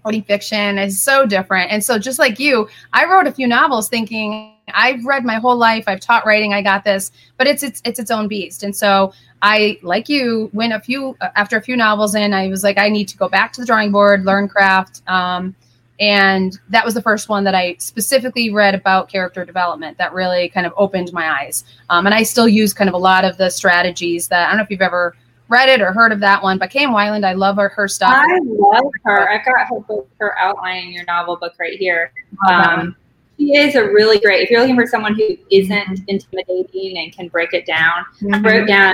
quoting 0.03 0.23
fiction 0.23 0.77
is 0.77 1.01
so 1.01 1.25
different. 1.25 1.71
And 1.71 1.83
so, 1.83 1.97
just 1.97 2.19
like 2.19 2.39
you, 2.39 2.69
I 2.91 3.05
wrote 3.05 3.25
a 3.25 3.31
few 3.31 3.47
novels 3.47 3.89
thinking 3.89 4.53
I've 4.73 5.03
read 5.05 5.25
my 5.25 5.35
whole 5.35 5.57
life, 5.57 5.85
I've 5.87 5.99
taught 5.99 6.25
writing, 6.25 6.53
I 6.53 6.61
got 6.61 6.83
this, 6.83 7.11
but 7.37 7.47
it's 7.47 7.63
it's 7.63 7.81
it's 7.85 7.99
its 7.99 8.11
own 8.11 8.27
beast. 8.27 8.63
And 8.63 8.75
so, 8.75 9.13
I 9.41 9.79
like 9.81 10.09
you, 10.09 10.49
when 10.51 10.71
a 10.71 10.79
few 10.79 11.17
after 11.35 11.57
a 11.57 11.61
few 11.61 11.75
novels 11.75 12.13
in, 12.15 12.33
I 12.33 12.47
was 12.49 12.63
like, 12.63 12.77
I 12.77 12.89
need 12.89 13.07
to 13.09 13.17
go 13.17 13.27
back 13.27 13.53
to 13.53 13.61
the 13.61 13.65
drawing 13.65 13.91
board, 13.91 14.25
learn 14.25 14.47
craft. 14.47 15.01
Um, 15.07 15.55
and 15.99 16.59
that 16.69 16.83
was 16.83 16.95
the 16.95 17.01
first 17.01 17.29
one 17.29 17.43
that 17.43 17.53
I 17.53 17.75
specifically 17.79 18.51
read 18.51 18.73
about 18.73 19.09
character 19.09 19.45
development 19.45 19.97
that 19.99 20.11
really 20.11 20.49
kind 20.49 20.65
of 20.65 20.73
opened 20.75 21.13
my 21.13 21.29
eyes. 21.29 21.63
Um, 21.89 22.05
and 22.05 22.15
I 22.15 22.23
still 22.23 22.47
use 22.47 22.73
kind 22.73 22.89
of 22.89 22.93
a 22.93 22.97
lot 22.97 23.25
of 23.25 23.37
the 23.37 23.49
strategies 23.49 24.27
that 24.29 24.47
I 24.47 24.49
don't 24.49 24.57
know 24.57 24.63
if 24.63 24.71
you've 24.71 24.81
ever 24.81 25.15
read 25.49 25.69
it 25.69 25.81
or 25.81 25.91
heard 25.91 26.11
of 26.11 26.19
that 26.21 26.41
one. 26.41 26.57
But 26.57 26.69
Kim 26.69 26.91
Weiland, 26.91 27.25
I 27.25 27.33
love 27.33 27.57
her, 27.57 27.69
her 27.69 27.87
stuff. 27.87 28.13
I 28.13 28.39
love 28.43 28.91
her. 29.03 29.29
I've 29.29 29.45
got 29.45 29.67
her 29.67 29.79
book, 29.81 30.09
her 30.19 30.37
outlining 30.39 30.93
your 30.93 31.05
novel 31.05 31.35
book 31.35 31.53
right 31.59 31.77
here. 31.77 32.11
Um, 32.47 32.95
she 33.37 33.55
is 33.55 33.75
a 33.75 33.83
really 33.83 34.19
great. 34.19 34.41
If 34.41 34.49
you're 34.49 34.61
looking 34.61 34.75
for 34.75 34.87
someone 34.87 35.15
who 35.15 35.37
isn't 35.51 36.01
intimidating 36.07 36.97
and 36.99 37.11
can 37.13 37.27
break 37.27 37.53
it 37.53 37.65
down, 37.65 38.05
mm-hmm. 38.21 38.33
I 38.33 38.39
wrote 38.39 38.67
down 38.67 38.93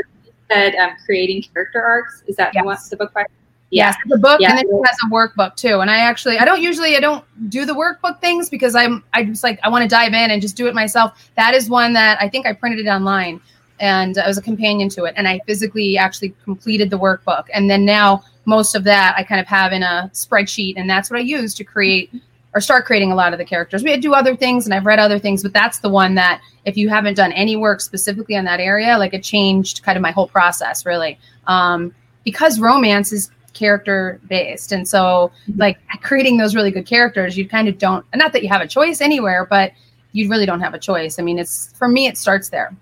said 0.49 0.75
um, 0.75 0.95
creating 1.05 1.43
character 1.53 1.81
arcs. 1.81 2.23
Is 2.27 2.35
that 2.37 2.53
yes. 2.53 2.89
the 2.89 2.97
book? 2.97 3.13
By? 3.13 3.25
Yes, 3.71 3.95
the 4.07 4.17
book, 4.17 4.41
yeah. 4.41 4.49
and 4.49 4.57
then 4.57 4.65
it 4.65 4.87
has 4.87 4.97
a 5.05 5.13
workbook 5.13 5.55
too. 5.55 5.79
And 5.79 5.91
I 5.91 5.97
actually, 5.97 6.39
I 6.39 6.45
don't 6.45 6.61
usually, 6.61 6.97
I 6.97 6.99
don't 6.99 7.23
do 7.51 7.65
the 7.65 7.73
workbook 7.73 8.19
things 8.19 8.49
because 8.49 8.73
I'm, 8.73 9.03
I 9.13 9.23
just 9.23 9.43
like, 9.43 9.59
I 9.61 9.69
want 9.69 9.83
to 9.83 9.87
dive 9.87 10.13
in 10.13 10.31
and 10.31 10.41
just 10.41 10.55
do 10.55 10.65
it 10.65 10.73
myself. 10.73 11.29
That 11.35 11.53
is 11.53 11.69
one 11.69 11.93
that 11.93 12.19
I 12.19 12.29
think 12.29 12.47
I 12.47 12.53
printed 12.53 12.79
it 12.79 12.89
online, 12.89 13.39
and 13.79 14.17
I 14.17 14.27
was 14.27 14.37
a 14.37 14.41
companion 14.41 14.89
to 14.89 15.05
it, 15.05 15.13
and 15.17 15.27
I 15.27 15.39
physically 15.45 15.97
actually 15.97 16.33
completed 16.43 16.89
the 16.89 16.99
workbook. 16.99 17.45
And 17.53 17.69
then 17.69 17.85
now 17.85 18.23
most 18.45 18.75
of 18.75 18.83
that 18.85 19.15
I 19.17 19.23
kind 19.23 19.41
of 19.41 19.47
have 19.47 19.71
in 19.71 19.83
a 19.83 20.09
spreadsheet, 20.13 20.73
and 20.77 20.89
that's 20.89 21.09
what 21.09 21.19
I 21.19 21.23
use 21.23 21.53
to 21.55 21.63
create 21.63 22.11
or 22.55 22.61
start 22.61 22.85
creating 22.85 23.11
a 23.11 23.15
lot 23.15 23.31
of 23.31 23.37
the 23.37 23.45
characters. 23.45 23.83
We 23.83 23.95
do 23.97 24.13
other 24.13 24.35
things, 24.35 24.65
and 24.65 24.73
I've 24.73 24.85
read 24.85 24.97
other 24.97 25.19
things, 25.19 25.43
but 25.43 25.53
that's 25.53 25.79
the 25.79 25.89
one 25.89 26.15
that 26.15 26.41
if 26.65 26.77
you 26.77 26.89
haven't 26.89 27.13
done 27.13 27.31
any 27.33 27.55
work 27.55 27.79
specifically 27.79 28.35
on 28.35 28.45
that 28.45 28.59
area, 28.59 28.97
like 28.97 29.13
it 29.13 29.23
changed 29.23 29.83
kind 29.83 29.97
of 29.97 30.01
my 30.01 30.11
whole 30.11 30.27
process 30.27 30.85
really. 30.85 31.19
Um, 31.45 31.93
because 32.23 32.59
romance 32.59 33.11
is 33.13 33.31
character 33.53 34.19
based. 34.27 34.71
And 34.71 34.87
so, 34.87 35.31
like 35.57 35.77
creating 36.01 36.37
those 36.37 36.55
really 36.55 36.71
good 36.71 36.85
characters, 36.85 37.37
you 37.37 37.47
kind 37.47 37.67
of 37.67 37.77
don't, 37.77 38.05
not 38.15 38.33
that 38.33 38.43
you 38.43 38.49
have 38.49 38.61
a 38.61 38.67
choice 38.67 39.01
anywhere, 39.01 39.45
but 39.45 39.71
you 40.11 40.29
really 40.29 40.45
don't 40.45 40.61
have 40.61 40.73
a 40.73 40.79
choice. 40.79 41.19
I 41.19 41.23
mean, 41.23 41.37
it's 41.37 41.73
for 41.77 41.87
me, 41.87 42.07
it 42.07 42.17
starts 42.17 42.49
there. 42.49 42.75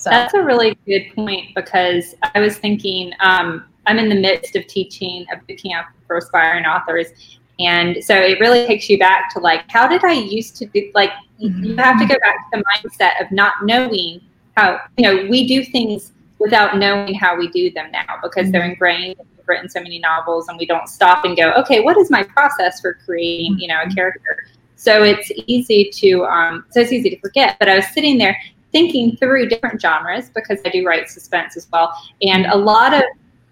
So 0.00 0.08
that's 0.08 0.32
a 0.32 0.42
really 0.42 0.78
good 0.86 1.14
point 1.14 1.54
because 1.54 2.14
I 2.34 2.40
was 2.40 2.56
thinking, 2.56 3.12
um, 3.20 3.66
I'm 3.86 3.98
in 3.98 4.08
the 4.08 4.14
midst 4.14 4.56
of 4.56 4.66
teaching 4.66 5.26
a 5.30 5.36
boot 5.36 5.62
camp 5.62 5.88
for 6.06 6.16
aspiring 6.16 6.64
authors. 6.64 7.38
And 7.58 8.02
so 8.02 8.14
it 8.14 8.40
really 8.40 8.66
takes 8.66 8.88
you 8.88 8.98
back 8.98 9.30
to 9.34 9.40
like, 9.40 9.70
how 9.70 9.86
did 9.86 10.02
I 10.02 10.12
used 10.12 10.56
to 10.56 10.64
do, 10.64 10.90
like, 10.94 11.10
mm-hmm. 11.38 11.64
you 11.64 11.76
have 11.76 12.00
to 12.00 12.06
go 12.06 12.14
back 12.20 12.50
to 12.50 12.58
the 12.58 12.64
mindset 12.64 13.20
of 13.22 13.30
not 13.30 13.66
knowing 13.66 14.22
how, 14.56 14.80
you 14.96 15.04
know, 15.04 15.28
we 15.28 15.46
do 15.46 15.62
things 15.66 16.12
without 16.38 16.78
knowing 16.78 17.12
how 17.12 17.36
we 17.36 17.48
do 17.48 17.70
them 17.70 17.90
now 17.92 18.06
because 18.22 18.44
mm-hmm. 18.44 18.52
they're 18.52 18.64
ingrained. 18.64 19.16
We've 19.18 19.46
written 19.46 19.68
so 19.68 19.82
many 19.82 19.98
novels 19.98 20.48
and 20.48 20.56
we 20.58 20.64
don't 20.64 20.88
stop 20.88 21.26
and 21.26 21.36
go, 21.36 21.52
okay, 21.58 21.80
what 21.80 21.98
is 21.98 22.10
my 22.10 22.22
process 22.22 22.80
for 22.80 22.94
creating, 23.04 23.58
you 23.58 23.68
know, 23.68 23.82
a 23.82 23.84
mm-hmm. 23.84 23.94
character? 23.94 24.46
So 24.76 25.02
it's 25.02 25.30
easy 25.46 25.90
to, 25.96 26.24
um, 26.24 26.64
so 26.70 26.80
it's 26.80 26.90
easy 26.90 27.10
to 27.10 27.20
forget. 27.20 27.58
But 27.58 27.68
I 27.68 27.76
was 27.76 27.86
sitting 27.88 28.16
there 28.16 28.40
thinking 28.72 29.16
through 29.16 29.48
different 29.48 29.80
genres 29.80 30.30
because 30.30 30.60
I 30.64 30.70
do 30.70 30.86
write 30.86 31.08
suspense 31.08 31.56
as 31.56 31.68
well, 31.72 31.92
and 32.22 32.46
a 32.46 32.56
lot 32.56 32.94
of, 32.94 33.02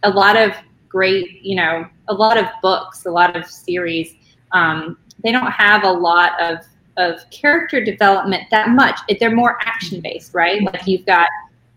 a 0.03 0.11
lot 0.11 0.37
of 0.37 0.53
great, 0.89 1.43
you 1.43 1.57
know, 1.57 1.87
a 2.09 2.15
lot 2.15 2.37
of 2.39 2.47
books, 2.63 3.07
a 3.07 3.11
lot 3.11 3.37
of 3.37 3.47
series. 3.47 4.15
Um, 4.53 4.99
they 5.23 5.33
don't 5.33 5.51
have 5.51 5.85
a 5.85 5.91
lot 5.91 6.41
of 6.41 6.59
of 6.97 7.21
character 7.31 7.83
development 7.83 8.43
that 8.51 8.71
much. 8.71 8.99
They're 9.21 9.35
more 9.35 9.57
action 9.61 10.01
based, 10.01 10.35
right? 10.35 10.61
Like 10.63 10.85
you've 10.87 11.07
got, 11.07 11.29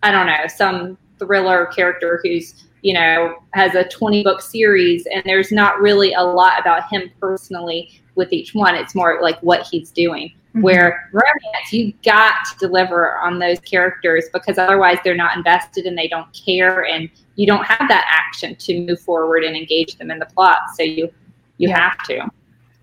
I 0.02 0.12
don't 0.12 0.26
know, 0.26 0.48
some 0.48 0.98
thriller 1.20 1.68
character 1.68 2.20
who's 2.24 2.66
you 2.82 2.94
know 2.94 3.36
has 3.54 3.76
a 3.76 3.84
20 3.90 4.24
book 4.24 4.42
series 4.42 5.06
and 5.14 5.22
there's 5.24 5.52
not 5.52 5.80
really 5.80 6.14
a 6.14 6.22
lot 6.22 6.60
about 6.60 6.90
him 6.90 7.12
personally 7.20 8.01
with 8.16 8.32
each 8.32 8.54
one 8.54 8.76
it's 8.76 8.96
more 8.96 9.20
like 9.22 9.40
what 9.42 9.66
he's 9.68 9.92
doing 9.92 10.30
mm-hmm. 10.30 10.62
where 10.62 11.10
romance 11.12 11.72
you 11.72 11.94
got 12.04 12.36
to 12.46 12.58
deliver 12.60 13.18
on 13.18 13.40
those 13.40 13.60
characters 13.60 14.26
because 14.34 14.58
otherwise 14.58 14.98
they're 15.04 15.16
not 15.16 15.38
invested 15.38 15.86
and 15.86 15.98
they 15.98 16.08
don't 16.08 16.32
care 16.34 16.86
and 16.86 17.10
you 17.36 17.48
don't 17.48 17.66
have 17.66 17.88
that 17.88 18.06
action 18.08 18.56
to 18.56 18.80
move 18.82 19.00
forward 19.00 19.44
and 19.44 19.56
engage 19.56 19.98
them 19.98 20.12
in 20.12 20.20
the 20.20 20.26
plot 20.28 20.60
so 20.76 20.84
you 20.84 21.12
you 21.58 21.70
yeah. 21.70 21.80
have 21.80 22.04
to 22.06 22.28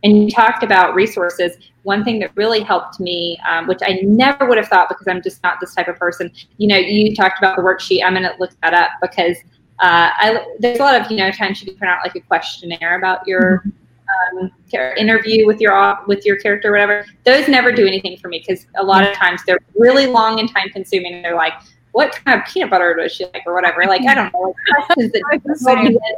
and 0.04 0.25
you 0.25 0.30
talked 0.30 0.62
about 0.62 0.94
resources. 0.94 1.56
One 1.82 2.04
thing 2.04 2.18
that 2.20 2.30
really 2.37 2.61
helped 2.61 3.00
me, 3.00 3.38
um, 3.49 3.66
which 3.66 3.80
I 3.82 4.00
never 4.04 4.47
would 4.47 4.58
have 4.58 4.68
thought 4.68 4.88
because 4.88 5.08
I'm 5.08 5.23
just 5.23 5.42
not 5.42 5.58
this 5.61 5.75
type 5.75 5.88
of 5.88 5.97
person. 5.97 6.30
You 6.58 6.68
know, 6.68 6.76
you 6.76 7.14
talked 7.14 7.38
about 7.38 7.56
the 7.56 7.62
worksheet. 7.62 8.04
I'm 8.04 8.12
going 8.12 8.23
to 8.25 8.35
look 8.38 8.50
that 8.62 8.75
up 8.75 8.90
because 9.00 9.37
uh, 9.80 10.11
I, 10.14 10.44
there's 10.58 10.78
a 10.78 10.82
lot 10.82 11.00
of 11.00 11.11
you 11.11 11.16
know 11.16 11.30
times 11.30 11.61
you 11.61 11.68
can 11.68 11.76
print 11.76 11.92
out 11.92 12.00
like 12.04 12.14
a 12.14 12.20
questionnaire 12.20 12.99
about 12.99 13.26
your 13.26 13.64
um, 14.41 14.51
interview 14.97 15.47
with 15.47 15.61
your 15.61 15.99
with 16.07 16.25
your 16.25 16.37
character, 16.37 16.71
whatever. 16.71 17.05
Those 17.25 17.49
never 17.49 17.73
do 17.73 17.87
anything 17.87 18.17
for 18.19 18.29
me 18.29 18.45
because 18.47 18.67
a 18.77 18.85
lot 18.85 19.07
of 19.07 19.15
times 19.15 19.43
they're 19.47 19.61
really 19.77 20.07
long 20.07 20.41
and 20.41 20.53
time 20.53 20.69
consuming. 20.71 21.23
They're 21.23 21.37
like, 21.37 21.55
what 21.93 22.13
kind 22.25 22.41
of 22.41 22.47
peanut 22.47 22.71
butter 22.71 22.95
does 22.95 23.13
she 23.13 23.25
like, 23.27 23.43
or 23.47 23.55
whatever. 23.55 23.85
Like 23.85 24.03
I 24.03 24.15
don't 24.15 24.33
know, 24.33 24.55
that 24.97 26.17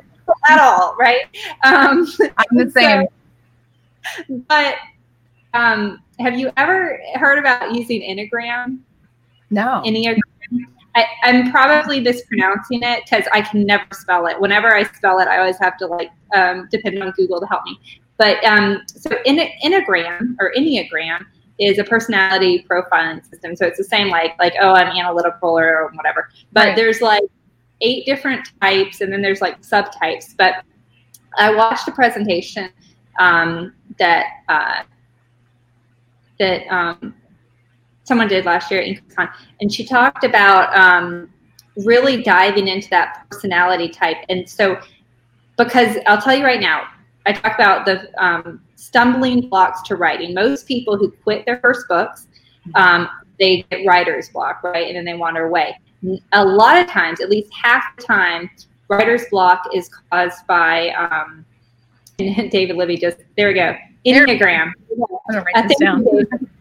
at 0.49 0.61
all, 0.61 0.97
right? 0.99 1.23
Um, 1.65 2.07
I'm 2.21 2.57
the 2.57 2.71
same. 2.75 3.07
So, 4.27 4.45
but 4.49 4.77
um, 5.55 6.03
have 6.19 6.39
you 6.39 6.51
ever 6.57 7.01
heard 7.15 7.39
about 7.39 7.75
using 7.75 8.03
Enneagram? 8.03 8.81
No. 9.51 9.83
Enneagram. 9.85 10.21
I, 10.95 11.07
am 11.25 11.51
probably 11.51 12.01
mispronouncing 12.01 12.83
it 12.83 13.05
because 13.05 13.25
I 13.33 13.43
can 13.43 13.65
never 13.65 13.87
spell 13.93 14.27
it. 14.27 14.41
Whenever 14.41 14.75
I 14.75 14.83
spell 14.85 15.21
it, 15.21 15.29
I 15.29 15.39
always 15.39 15.59
have 15.59 15.77
to 15.79 15.87
like 15.87 16.11
um, 16.35 16.69
depend 16.71 17.03
on 17.03 17.13
Google 17.13 17.41
to 17.41 17.47
help 17.47 17.65
me. 17.65 17.79
But 18.19 18.45
um, 18.45 18.83
so 18.87 19.11
in, 19.25 19.39
Enneagram 19.65 20.37
or 20.41 20.53
Enneagram 20.57 21.25
is 21.59 21.79
a 21.79 21.85
personality 21.85 22.67
profiling 22.69 23.25
system. 23.29 23.55
So 23.55 23.67
it's 23.67 23.79
the 23.79 23.85
same 23.85 24.09
like 24.09 24.39
like 24.39 24.55
oh 24.61 24.73
I'm 24.73 24.89
analytical 24.97 25.59
or 25.59 25.91
whatever. 25.95 26.29
But 26.53 26.69
right. 26.69 26.77
there's 26.77 27.01
like 27.01 27.23
eight 27.81 28.05
different 28.05 28.49
types, 28.61 29.01
and 29.01 29.13
then 29.13 29.23
there's 29.23 29.41
like 29.41 29.63
subtypes. 29.63 30.37
But 30.37 30.65
I 31.39 31.55
watched 31.55 31.87
a 31.89 31.93
presentation 31.93 32.71
um, 33.19 33.75
that 33.99 34.27
uh, 34.49 34.83
that 36.39 36.67
um, 36.69 37.15
someone 38.11 38.27
did 38.27 38.45
last 38.45 38.73
year 38.73 38.81
at 38.81 38.89
InkersCon, 38.89 39.33
and 39.61 39.73
she 39.73 39.87
talked 39.87 40.25
about 40.25 40.77
um, 40.77 41.33
really 41.77 42.25
diving 42.25 42.67
into 42.67 42.91
that 42.91 43.25
personality 43.31 43.89
type. 43.89 44.17
And 44.29 44.51
so, 44.51 44.81
because 45.57 45.97
I'll 46.09 46.21
tell 46.21 46.35
you 46.35 46.45
right 46.45 46.61
now, 46.61 46.89
I 47.25 47.33
talk 47.33 47.55
about 47.55 47.85
the 47.85 48.11
um, 48.21 48.61
stumbling 48.75 49.49
blocks 49.49 49.83
to 49.83 49.95
writing. 49.95 50.35
Most 50.35 50.67
people 50.67 50.97
who 50.97 51.13
quit 51.23 51.47
their 51.47 51.61
first 51.61 51.87
books, 51.87 52.27
um, 52.75 53.09
they 53.39 53.63
get 53.71 53.87
writer's 53.87 54.29
block, 54.29 54.65
right? 54.65 54.89
And 54.89 54.97
then 54.97 55.05
they 55.05 55.15
wander 55.15 55.47
away. 55.47 55.79
A 56.33 56.45
lot 56.45 56.79
of 56.81 56.89
times, 56.89 57.21
at 57.21 57.31
least 57.31 57.53
half 57.55 57.85
the 57.97 58.03
time, 58.03 58.51
writer's 58.89 59.25
block 59.31 59.63
is 59.73 59.89
caused 59.89 60.45
by 60.49 60.89
um, 60.91 61.45
David 62.19 62.75
Libby 62.75 62.97
just 62.97 63.19
there 63.37 63.47
we 63.47 63.55
go. 63.55 63.77
Enneagram. 64.05 64.73
I 65.55 65.63
think, 65.69 65.81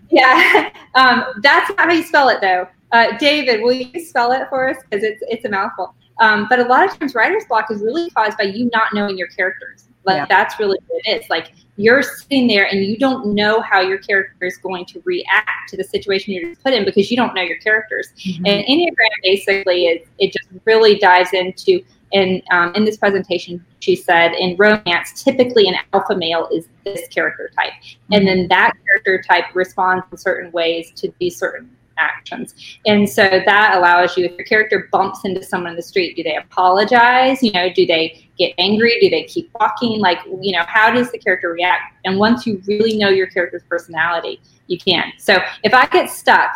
yeah, 0.10 0.72
um, 0.96 1.26
that's 1.42 1.70
not 1.70 1.80
how 1.80 1.92
you 1.92 2.04
spell 2.04 2.30
it 2.30 2.42
though. 2.42 2.68
Uh, 2.92 3.18
David, 3.18 3.62
will 3.62 3.74
you 3.74 4.04
spell 4.04 4.32
it 4.32 4.48
for 4.50 4.70
us 4.70 4.78
because 4.90 5.04
it's 5.04 5.22
it's 5.28 5.46
a 5.46 5.50
mouthful. 5.50 5.96
Um, 6.20 6.48
but 6.50 6.60
a 6.60 6.64
lot 6.64 6.86
of 6.86 6.98
times, 7.00 7.16
writer's 7.16 7.46
block 7.46 7.72
is 7.72 7.82
really 7.82 8.10
caused 8.10 8.38
by 8.38 8.46
you 8.46 8.70
not 8.74 8.94
knowing 8.94 9.18
your 9.18 9.28
characters. 9.30 9.88
Like 10.06 10.18
yeah. 10.18 10.26
that's 10.26 10.60
really 10.60 10.78
what 10.88 11.02
it 11.06 11.22
is. 11.22 11.30
Like 11.30 11.52
you're 11.76 12.02
sitting 12.02 12.48
there 12.48 12.66
and 12.66 12.84
you 12.84 12.98
don't 12.98 13.34
know 13.34 13.62
how 13.62 13.80
your 13.80 14.00
character 14.00 14.46
is 14.46 14.58
going 14.58 14.86
to 14.88 15.02
react 15.06 15.70
to 15.70 15.78
the 15.78 15.84
situation 15.84 16.34
you're 16.34 16.56
put 16.58 16.74
in 16.74 16.84
because 16.84 17.10
you 17.10 17.18
don't 17.18 17.34
know 17.34 17.42
your 17.42 17.58
characters. 17.60 18.10
Mm-hmm. 18.18 18.46
And 18.46 18.66
Enneagram 18.66 19.24
basically 19.24 19.86
is 19.86 20.08
it 20.18 20.34
just 20.34 20.48
really 20.66 20.98
dives 20.98 21.32
into 21.34 21.84
and 22.14 22.42
um, 22.52 22.74
in 22.76 22.86
this 22.86 22.98
presentation, 22.98 23.64
she 23.80 23.96
said 23.96 24.34
in 24.34 24.56
romance, 24.58 25.24
typically 25.24 25.68
an 25.68 25.76
alpha 25.94 26.16
male 26.16 26.50
is 26.52 26.68
this 26.84 27.08
character 27.10 27.52
type. 27.56 27.74
Mm-hmm. 27.74 28.14
And 28.14 28.28
then 28.28 28.48
that 28.50 28.74
character 28.86 29.24
type 29.28 29.46
responds 29.54 30.06
in 30.12 30.18
certain 30.18 30.52
ways 30.52 30.92
to 30.96 31.14
these 31.20 31.38
certain 31.38 31.70
actions. 31.98 32.56
And 32.86 33.08
so 33.08 33.24
that 33.46 33.78
allows 33.78 34.18
you, 34.18 34.26
if 34.26 34.38
your 34.38 34.46
character 34.46 34.88
bumps 34.92 35.26
into 35.26 35.44
someone 35.44 35.72
in 35.72 35.76
the 35.76 35.84
street, 35.84 36.16
do 36.16 36.24
they 36.24 36.36
apologize? 36.36 37.44
You 37.44 37.52
know, 37.52 37.72
do 37.72 37.86
they 37.86 38.26
get 38.38 38.54
angry? 38.58 38.98
Do 39.02 39.10
they 39.10 39.24
keep 39.24 39.52
walking? 39.60 40.00
Like, 40.00 40.20
you 40.42 40.54
know, 40.54 40.64
how 40.66 40.92
does 40.92 41.12
the 41.12 41.20
character 41.20 41.52
react? 41.52 41.94
And 42.06 42.18
once 42.18 42.48
you 42.48 42.62
really 42.68 42.98
know 42.98 43.10
your 43.10 43.28
character's 43.28 43.64
personality, 43.64 44.42
you 44.68 44.78
can. 44.78 45.12
So 45.18 45.38
if 45.64 45.74
I 45.74 45.88
get 45.88 46.10
stuck, 46.10 46.52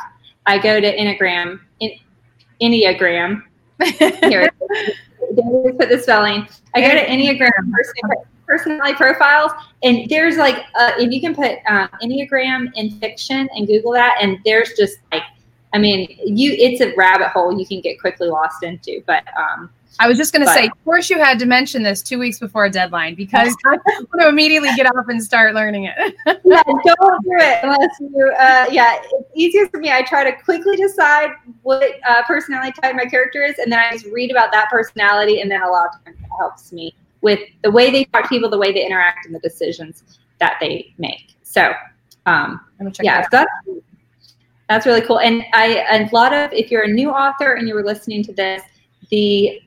I 0.45 0.57
go 0.57 0.79
to 0.79 0.97
Enneagram, 0.97 1.59
in, 1.79 1.91
Enneagram. 2.61 3.43
Here 4.29 4.49
put 5.35 5.89
the 5.89 5.99
spelling. 5.99 6.47
I 6.75 6.81
go 6.81 6.89
to 6.89 7.05
Enneagram 7.05 7.71
personality 8.45 8.95
profiles, 8.95 9.51
and 9.83 10.09
there's 10.09 10.37
like, 10.37 10.57
uh, 10.75 10.91
if 10.97 11.11
you 11.11 11.21
can 11.21 11.33
put 11.33 11.59
um, 11.67 11.89
Enneagram 12.01 12.71
in 12.75 12.91
fiction 12.99 13.49
and 13.55 13.67
Google 13.67 13.93
that, 13.93 14.17
and 14.21 14.37
there's 14.45 14.73
just 14.77 14.99
like, 15.11 15.23
I 15.73 15.79
mean, 15.79 16.17
you 16.25 16.53
it's 16.53 16.81
a 16.81 16.93
rabbit 16.95 17.29
hole 17.29 17.57
you 17.57 17.65
can 17.65 17.81
get 17.81 17.99
quickly 17.99 18.27
lost 18.27 18.63
into. 18.63 19.01
But 19.07 19.23
um, 19.37 19.69
I 19.99 20.07
was 20.07 20.17
just 20.17 20.33
going 20.33 20.45
to 20.45 20.51
say, 20.51 20.65
of 20.65 20.83
course, 20.85 21.09
you 21.09 21.19
had 21.19 21.37
to 21.39 21.45
mention 21.45 21.83
this 21.83 22.01
two 22.01 22.17
weeks 22.17 22.39
before 22.39 22.65
a 22.65 22.69
deadline 22.69 23.15
because 23.15 23.55
I 23.65 23.77
want 23.85 24.21
to 24.21 24.27
immediately 24.27 24.69
get 24.75 24.87
up 24.87 25.07
and 25.07 25.23
start 25.23 25.53
learning 25.53 25.85
it. 25.85 26.15
yeah, 26.45 26.63
don't 26.63 27.23
do 27.23 27.31
it 27.37 27.59
unless 27.63 27.99
you. 27.99 28.33
Uh, 28.39 28.65
yeah, 28.71 28.99
it's 29.01 29.29
easier 29.35 29.67
for 29.67 29.79
me. 29.79 29.91
I 29.91 30.01
try 30.01 30.23
to 30.29 30.35
quickly 30.43 30.75
decide 30.77 31.29
what 31.61 31.99
uh, 32.07 32.23
personality 32.25 32.73
type 32.81 32.95
my 32.95 33.05
character 33.05 33.43
is, 33.43 33.59
and 33.59 33.71
then 33.71 33.79
I 33.79 33.91
just 33.91 34.05
read 34.07 34.31
about 34.31 34.51
that 34.51 34.69
personality, 34.69 35.41
and 35.41 35.51
then 35.51 35.61
a 35.61 35.69
lot 35.69 35.89
of 35.93 36.03
times 36.05 36.17
it 36.19 36.29
helps 36.39 36.71
me 36.71 36.95
with 37.21 37.39
the 37.63 37.71
way 37.71 37.91
they 37.91 38.05
talk 38.05 38.23
to 38.23 38.29
people, 38.29 38.49
the 38.49 38.57
way 38.57 38.71
they 38.73 38.85
interact, 38.85 39.25
and 39.25 39.35
the 39.35 39.39
decisions 39.39 40.03
that 40.39 40.57
they 40.59 40.93
make. 40.97 41.35
So, 41.43 41.71
um, 42.25 42.59
yeah, 43.01 43.21
so 43.23 43.27
that's 43.31 43.51
that's 44.69 44.85
really 44.85 45.01
cool. 45.01 45.19
And 45.19 45.43
I 45.53 45.85
a 45.91 46.09
lot 46.11 46.33
of 46.33 46.51
if 46.51 46.71
you're 46.71 46.83
a 46.83 46.91
new 46.91 47.11
author 47.11 47.53
and 47.53 47.67
you 47.67 47.75
were 47.75 47.83
listening 47.83 48.23
to 48.23 48.33
this, 48.33 48.63
the 49.11 49.61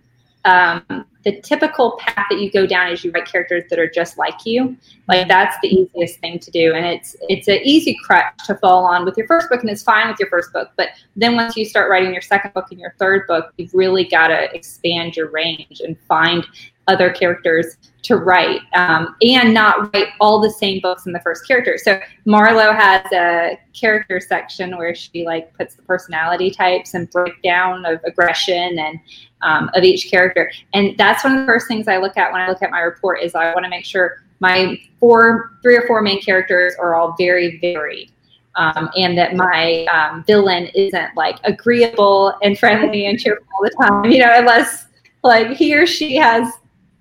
um, 0.47 1.07
the 1.26 1.40
typical 1.40 1.99
path 1.99 2.26
that 2.30 2.38
you 2.38 2.52
go 2.52 2.66
down 2.66 2.92
is 2.92 3.04
you 3.04 3.11
write 3.11 3.26
characters 3.26 3.64
that 3.68 3.80
are 3.80 3.90
just 3.90 4.16
like 4.16 4.47
you. 4.47 4.76
Like 5.09 5.26
that's 5.26 5.56
the 5.61 5.66
easiest 5.66 6.21
thing 6.21 6.38
to 6.38 6.52
do, 6.52 6.73
and 6.73 6.87
it's 6.87 7.16
it's 7.28 7.49
an 7.49 7.59
easy 7.64 7.99
crutch 8.04 8.33
to 8.47 8.54
fall 8.54 8.85
on 8.85 9.04
with 9.04 9.16
your 9.18 9.26
first 9.26 9.50
book, 9.50 9.61
and 9.61 9.68
it's 9.68 9.83
fine 9.83 10.09
with 10.09 10.21
your 10.21 10.28
first 10.28 10.52
book. 10.52 10.71
But 10.76 10.90
then 11.16 11.35
once 11.35 11.56
you 11.56 11.64
start 11.64 11.90
writing 11.90 12.12
your 12.12 12.23
second 12.23 12.54
book 12.54 12.66
and 12.71 12.78
your 12.78 12.95
third 13.00 13.26
book, 13.26 13.52
you've 13.56 13.75
really 13.75 14.04
got 14.04 14.28
to 14.28 14.54
expand 14.54 15.16
your 15.16 15.28
range 15.30 15.80
and 15.80 15.99
find 16.06 16.47
other 16.88 17.11
characters 17.11 17.76
to 18.02 18.16
write 18.16 18.61
um, 18.75 19.16
and 19.21 19.52
not 19.52 19.92
write 19.92 20.09
all 20.21 20.40
the 20.40 20.50
same 20.50 20.80
books 20.80 21.06
in 21.06 21.12
the 21.12 21.21
first 21.21 21.47
character. 21.47 21.76
So 21.76 21.99
Marlowe 22.25 22.73
has 22.73 23.04
a 23.12 23.59
character 23.73 24.21
section 24.21 24.76
where 24.76 24.95
she 24.95 25.26
like 25.26 25.52
puts 25.54 25.75
the 25.75 25.83
personality 25.83 26.50
types 26.52 26.95
and 26.95 27.11
breakdown 27.11 27.85
of 27.85 27.99
aggression 28.04 28.78
and 28.78 29.00
um, 29.42 29.71
of 29.75 29.83
each 29.83 30.11
character. 30.11 30.52
And 30.73 30.97
that's 31.17 31.25
one 31.25 31.39
of 31.39 31.41
the 31.41 31.47
first 31.47 31.67
things 31.67 31.89
I 31.89 31.97
look 31.97 32.17
at 32.17 32.31
when 32.33 32.43
I 32.43 32.49
look 32.49 32.63
at 32.63 32.71
my 32.71 32.81
report 32.81 33.23
is 33.23 33.35
I 33.35 33.53
want 33.55 33.65
to 33.65 33.71
make 33.71 33.85
sure 33.85 34.23
my 34.41 34.79
four, 35.01 35.59
three 35.63 35.77
or 35.77 35.87
four 35.87 36.03
main 36.03 36.21
characters 36.21 36.75
are 36.79 36.95
all 36.95 37.15
very 37.19 37.59
varied. 37.61 38.13
Um, 38.55 38.89
and 38.97 39.19
that 39.19 39.37
my 39.37 39.85
um, 39.93 40.25
villain 40.25 40.69
isn't 40.75 41.15
like 41.15 41.37
agreeable 41.45 42.33
and 42.43 42.59
friendly 42.59 43.05
and 43.05 43.19
cheerful 43.19 43.47
all 43.55 43.63
the 43.63 43.71
time, 43.71 44.11
you 44.11 44.19
know, 44.19 44.33
unless 44.35 44.87
like 45.23 45.51
he 45.51 45.75
or 45.75 45.87
she 45.87 46.17
has 46.17 46.51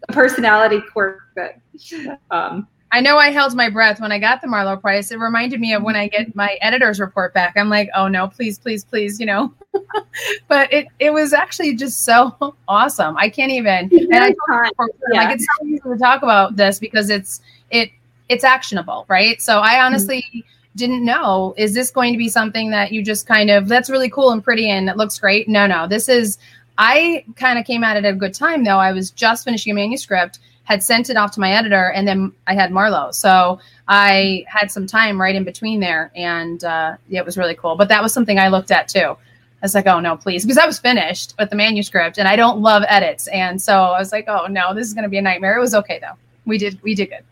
a 0.10 0.12
personality 0.12 0.82
quirk 0.92 1.22
that 1.38 1.62
um, 2.30 2.68
I 2.92 3.02
know 3.02 3.18
I 3.18 3.30
held 3.30 3.56
my 3.56 3.70
breath 3.70 4.00
when 4.00 4.12
I 4.12 4.20
got 4.20 4.42
the 4.42 4.48
Marlowe 4.48 4.78
Price. 4.78 5.12
It 5.12 5.20
reminded 5.20 5.60
me 5.60 5.74
of 5.74 5.84
when 5.84 5.96
I 5.96 6.08
get 6.08 6.36
my 6.36 6.58
editor's 6.62 7.00
report 7.00 7.34
back. 7.34 7.58
I'm 7.58 7.70
like, 7.70 7.90
oh 7.96 8.08
no, 8.08 8.28
please, 8.28 8.58
please, 8.58 8.84
please, 8.86 9.20
you 9.20 9.26
know. 9.26 9.54
but 10.48 10.72
it 10.72 10.88
it 11.00 11.12
was 11.12 11.34
actually 11.34 11.76
just 11.76 12.06
so 12.06 12.56
awesome. 12.68 13.18
I 13.18 13.30
can't 13.30 13.52
even. 13.52 13.90
And 13.92 14.16
I 14.16 14.34
yeah. 15.12 15.24
like 15.24 15.36
it's 15.36 15.46
so 15.46 15.66
easy 15.66 15.80
to 15.80 15.98
talk 15.98 16.24
about 16.24 16.56
this 16.56 16.80
because 16.80 17.10
it's 17.10 17.42
it 17.72 17.92
it's 18.30 18.44
actionable, 18.44 19.06
right? 19.08 19.42
So 19.42 19.60
I 19.60 19.74
mm-hmm. 19.74 19.86
honestly 19.86 20.24
mm-hmm. 20.34 20.40
didn't 20.76 21.04
know 21.04 21.54
is 21.58 21.74
this 21.74 21.92
going 21.92 22.14
to 22.14 22.18
be 22.18 22.30
something 22.30 22.70
that 22.72 22.92
you 22.92 23.04
just 23.04 23.28
kind 23.28 23.50
of 23.50 23.68
that's 23.68 23.90
really 23.90 24.10
cool 24.10 24.32
and 24.32 24.44
pretty 24.44 24.70
and 24.70 24.90
it 24.90 24.98
looks 24.98 25.20
great. 25.20 25.48
No, 25.48 25.68
no, 25.68 25.88
this 25.88 26.08
is. 26.08 26.38
I 26.78 27.24
kind 27.38 27.58
of 27.58 27.66
came 27.66 27.86
at 27.86 27.96
it 27.96 28.04
at 28.04 28.14
a 28.14 28.18
good 28.18 28.34
time 28.34 28.66
though. 28.66 28.80
I 28.80 28.92
was 28.92 29.10
just 29.10 29.46
finishing 29.46 29.72
a 29.72 29.76
manuscript 29.76 30.40
had 30.66 30.84
sent 30.84 31.10
it 31.10 31.18
off 31.18 31.32
to 31.32 31.40
my 31.40 31.52
editor, 31.52 31.92
and 31.92 32.08
then 32.08 32.32
I 32.48 32.54
had 32.54 32.72
Marlowe. 32.72 33.12
So 33.12 33.60
I 33.88 34.44
had 34.48 34.70
some 34.70 34.86
time 34.86 35.20
right 35.20 35.36
in 35.36 35.44
between 35.44 35.80
there, 35.80 36.12
and 36.16 36.64
uh, 36.64 36.98
it 37.10 37.26
was 37.26 37.38
really 37.38 37.56
cool. 37.56 37.76
But 37.76 37.88
that 37.90 38.04
was 38.04 38.14
something 38.14 38.38
I 38.38 38.50
looked 38.50 38.72
at 38.72 38.88
too. 38.88 39.16
I 39.16 39.66
was 39.66 39.74
like, 39.74 39.88
oh 39.88 40.00
no, 40.00 40.18
please, 40.18 40.44
because 40.44 40.58
I 40.58 40.66
was 40.66 40.78
finished 40.78 41.34
with 41.40 41.50
the 41.50 41.56
manuscript, 41.56 42.18
and 42.18 42.28
I 42.28 42.36
don't 42.36 42.60
love 42.60 42.84
edits, 42.88 43.28
and 43.28 43.62
so 43.62 43.74
I 43.74 44.00
was 44.00 44.12
like, 44.12 44.26
oh 44.28 44.48
no, 44.48 44.74
this 44.74 44.88
is 44.88 44.94
going 44.94 45.04
to 45.04 45.10
be 45.10 45.18
a 45.18 45.22
nightmare. 45.22 45.58
It 45.58 45.62
was 45.62 45.74
okay 45.76 46.00
though. 46.00 46.18
We 46.46 46.58
did 46.58 46.82
we 46.84 46.94
did 46.94 47.10
good. 47.10 47.24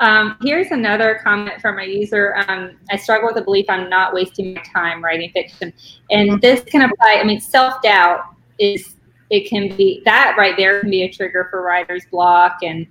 Um, 0.00 0.36
here's 0.42 0.70
another 0.70 1.20
comment 1.24 1.60
from 1.60 1.80
a 1.80 1.84
user. 1.84 2.36
Um, 2.46 2.76
I 2.90 2.96
struggle 2.96 3.26
with 3.26 3.34
the 3.34 3.42
belief 3.42 3.66
I'm 3.68 3.90
not 3.90 4.14
wasting 4.14 4.54
my 4.54 4.62
time 4.62 5.02
writing 5.02 5.30
fiction. 5.30 5.72
And 6.10 6.40
this 6.40 6.62
can 6.62 6.82
apply, 6.82 7.18
I 7.20 7.24
mean, 7.24 7.40
self 7.40 7.82
doubt 7.82 8.20
is 8.60 8.94
it 9.30 9.48
can 9.48 9.76
be 9.76 10.02
that 10.04 10.34
right 10.38 10.56
there 10.56 10.80
can 10.80 10.90
be 10.90 11.02
a 11.02 11.10
trigger 11.10 11.48
for 11.50 11.62
writer's 11.62 12.04
block 12.06 12.58
and 12.62 12.86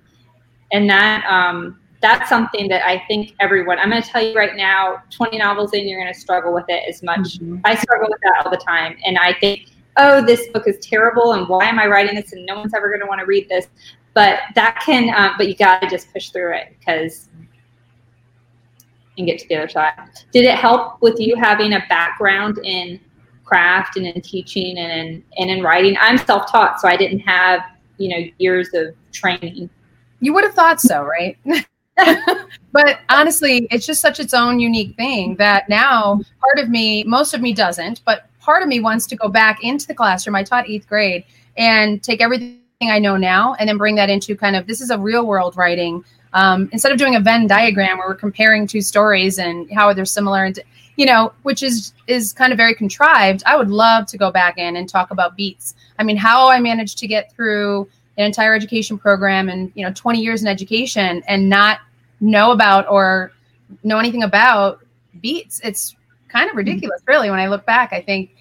and 0.72 0.88
that 0.88 1.24
um, 1.24 1.78
that's 2.00 2.28
something 2.28 2.68
that 2.68 2.86
I 2.86 3.02
think 3.08 3.34
everyone 3.40 3.78
I'm 3.78 3.90
going 3.90 4.02
to 4.02 4.08
tell 4.08 4.22
you 4.22 4.34
right 4.34 4.56
now 4.56 5.02
20 5.10 5.38
novels 5.38 5.72
in 5.72 5.88
you're 5.88 6.00
going 6.00 6.12
to 6.12 6.18
struggle 6.18 6.52
with 6.52 6.66
it 6.68 6.88
as 6.88 7.02
much. 7.02 7.38
Mm-hmm. 7.38 7.60
I 7.64 7.74
struggle 7.74 8.08
with 8.08 8.20
that 8.22 8.44
all 8.44 8.50
the 8.50 8.58
time 8.58 8.96
and 9.04 9.18
I 9.18 9.34
think 9.34 9.70
oh 9.96 10.24
this 10.24 10.48
book 10.48 10.68
is 10.68 10.78
terrible 10.80 11.32
and 11.32 11.48
why 11.48 11.66
am 11.66 11.78
I 11.78 11.86
writing 11.86 12.14
this 12.14 12.32
and 12.32 12.46
no 12.46 12.56
one's 12.56 12.74
ever 12.74 12.88
going 12.88 13.00
to 13.00 13.06
want 13.06 13.20
to 13.20 13.26
read 13.26 13.48
this. 13.48 13.68
But 14.14 14.40
that 14.54 14.80
can 14.84 15.12
um, 15.14 15.34
but 15.36 15.48
you 15.48 15.56
got 15.56 15.80
to 15.80 15.88
just 15.88 16.12
push 16.12 16.30
through 16.30 16.54
it 16.54 16.76
because 16.78 17.28
and 19.16 19.26
get 19.26 19.38
to 19.40 19.48
the 19.48 19.56
other 19.56 19.68
side. 19.68 19.92
Did 20.32 20.44
it 20.44 20.56
help 20.56 21.02
with 21.02 21.18
you 21.18 21.36
having 21.36 21.72
a 21.72 21.84
background 21.88 22.58
in 22.62 23.00
craft 23.48 23.96
and 23.96 24.06
in 24.06 24.20
teaching 24.20 24.76
and 24.78 24.92
in, 24.92 25.24
and 25.38 25.50
in 25.50 25.62
writing. 25.62 25.96
I'm 26.00 26.18
self-taught, 26.18 26.80
so 26.80 26.88
I 26.88 26.96
didn't 26.96 27.20
have, 27.20 27.62
you 27.96 28.10
know, 28.10 28.30
years 28.38 28.68
of 28.74 28.94
training. 29.12 29.70
You 30.20 30.34
would 30.34 30.44
have 30.44 30.54
thought 30.54 30.80
so, 30.80 31.02
right? 31.02 31.38
but 32.72 33.00
honestly, 33.08 33.66
it's 33.70 33.86
just 33.86 34.02
such 34.02 34.20
its 34.20 34.34
own 34.34 34.60
unique 34.60 34.96
thing 34.96 35.36
that 35.36 35.68
now 35.68 36.20
part 36.40 36.58
of 36.62 36.68
me, 36.68 37.04
most 37.04 37.32
of 37.32 37.40
me 37.40 37.54
doesn't, 37.54 38.02
but 38.04 38.26
part 38.38 38.62
of 38.62 38.68
me 38.68 38.80
wants 38.80 39.06
to 39.06 39.16
go 39.16 39.28
back 39.28 39.64
into 39.64 39.86
the 39.86 39.94
classroom. 39.94 40.36
I 40.36 40.42
taught 40.42 40.68
eighth 40.68 40.86
grade 40.86 41.24
and 41.56 42.02
take 42.02 42.20
everything 42.20 42.60
I 42.82 42.98
know 42.98 43.16
now 43.16 43.54
and 43.58 43.68
then 43.68 43.78
bring 43.78 43.94
that 43.96 44.10
into 44.10 44.36
kind 44.36 44.54
of 44.56 44.66
this 44.66 44.80
is 44.80 44.90
a 44.90 44.98
real 44.98 45.26
world 45.26 45.56
writing. 45.56 46.04
Um, 46.34 46.68
instead 46.72 46.92
of 46.92 46.98
doing 46.98 47.16
a 47.16 47.20
Venn 47.20 47.46
diagram 47.46 47.96
where 47.96 48.08
we're 48.08 48.14
comparing 48.14 48.66
two 48.66 48.82
stories 48.82 49.38
and 49.38 49.72
how 49.72 49.94
they're 49.94 50.04
similar 50.04 50.44
and 50.44 50.60
you 50.98 51.06
know, 51.06 51.32
which 51.44 51.62
is 51.62 51.94
is 52.08 52.32
kind 52.32 52.52
of 52.52 52.56
very 52.56 52.74
contrived. 52.74 53.44
I 53.46 53.56
would 53.56 53.70
love 53.70 54.06
to 54.08 54.18
go 54.18 54.32
back 54.32 54.58
in 54.58 54.76
and 54.76 54.88
talk 54.88 55.12
about 55.12 55.36
beats. 55.36 55.76
I 55.98 56.02
mean, 56.02 56.16
how 56.16 56.50
I 56.50 56.58
managed 56.58 56.98
to 56.98 57.06
get 57.06 57.32
through 57.32 57.88
an 58.18 58.26
entire 58.26 58.52
education 58.52 58.98
program 58.98 59.48
and 59.48 59.70
you 59.76 59.86
know 59.86 59.92
20 59.94 60.20
years 60.20 60.42
in 60.42 60.48
education 60.48 61.22
and 61.28 61.48
not 61.48 61.78
know 62.20 62.50
about 62.50 62.90
or 62.90 63.30
know 63.84 63.98
anything 63.98 64.24
about 64.24 64.84
beats. 65.20 65.60
It's 65.62 65.94
kind 66.28 66.46
of 66.46 66.50
mm-hmm. 66.50 66.58
ridiculous, 66.58 67.00
really. 67.06 67.30
When 67.30 67.38
I 67.38 67.46
look 67.46 67.64
back, 67.64 67.92
I 67.92 68.02
think 68.02 68.34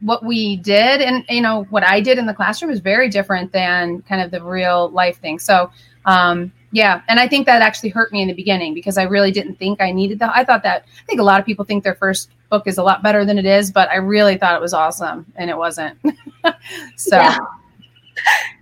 what 0.00 0.24
we 0.24 0.56
did 0.56 1.02
and 1.02 1.24
you 1.28 1.42
know 1.42 1.64
what 1.64 1.86
I 1.86 2.00
did 2.00 2.16
in 2.16 2.24
the 2.24 2.34
classroom 2.34 2.70
is 2.70 2.80
very 2.80 3.10
different 3.10 3.52
than 3.52 4.00
kind 4.02 4.22
of 4.22 4.30
the 4.30 4.42
real 4.42 4.88
life 4.88 5.18
thing. 5.18 5.38
So 5.38 5.70
um, 6.06 6.52
yeah, 6.72 7.02
and 7.08 7.20
I 7.20 7.28
think 7.28 7.44
that 7.46 7.60
actually 7.60 7.90
hurt 7.90 8.12
me 8.12 8.22
in 8.22 8.28
the 8.28 8.34
beginning 8.34 8.72
because 8.72 8.96
I 8.96 9.02
really 9.02 9.30
didn't 9.30 9.56
think 9.56 9.82
I 9.82 9.92
needed 9.92 10.18
that. 10.20 10.32
I 10.34 10.42
thought 10.42 10.62
that 10.62 10.86
I 11.02 11.04
think 11.06 11.20
a 11.20 11.22
lot 11.22 11.38
of 11.38 11.44
people 11.44 11.66
think 11.66 11.84
their 11.84 11.94
first 11.94 12.30
book 12.48 12.66
is 12.66 12.78
a 12.78 12.82
lot 12.82 13.02
better 13.02 13.26
than 13.26 13.38
it 13.38 13.44
is, 13.44 13.70
but 13.70 13.90
I 13.90 13.96
really 13.96 14.38
thought 14.38 14.54
it 14.54 14.60
was 14.60 14.72
awesome, 14.72 15.26
and 15.36 15.50
it 15.50 15.56
wasn't. 15.56 15.98
so. 16.96 17.18
Yeah. 17.18 17.38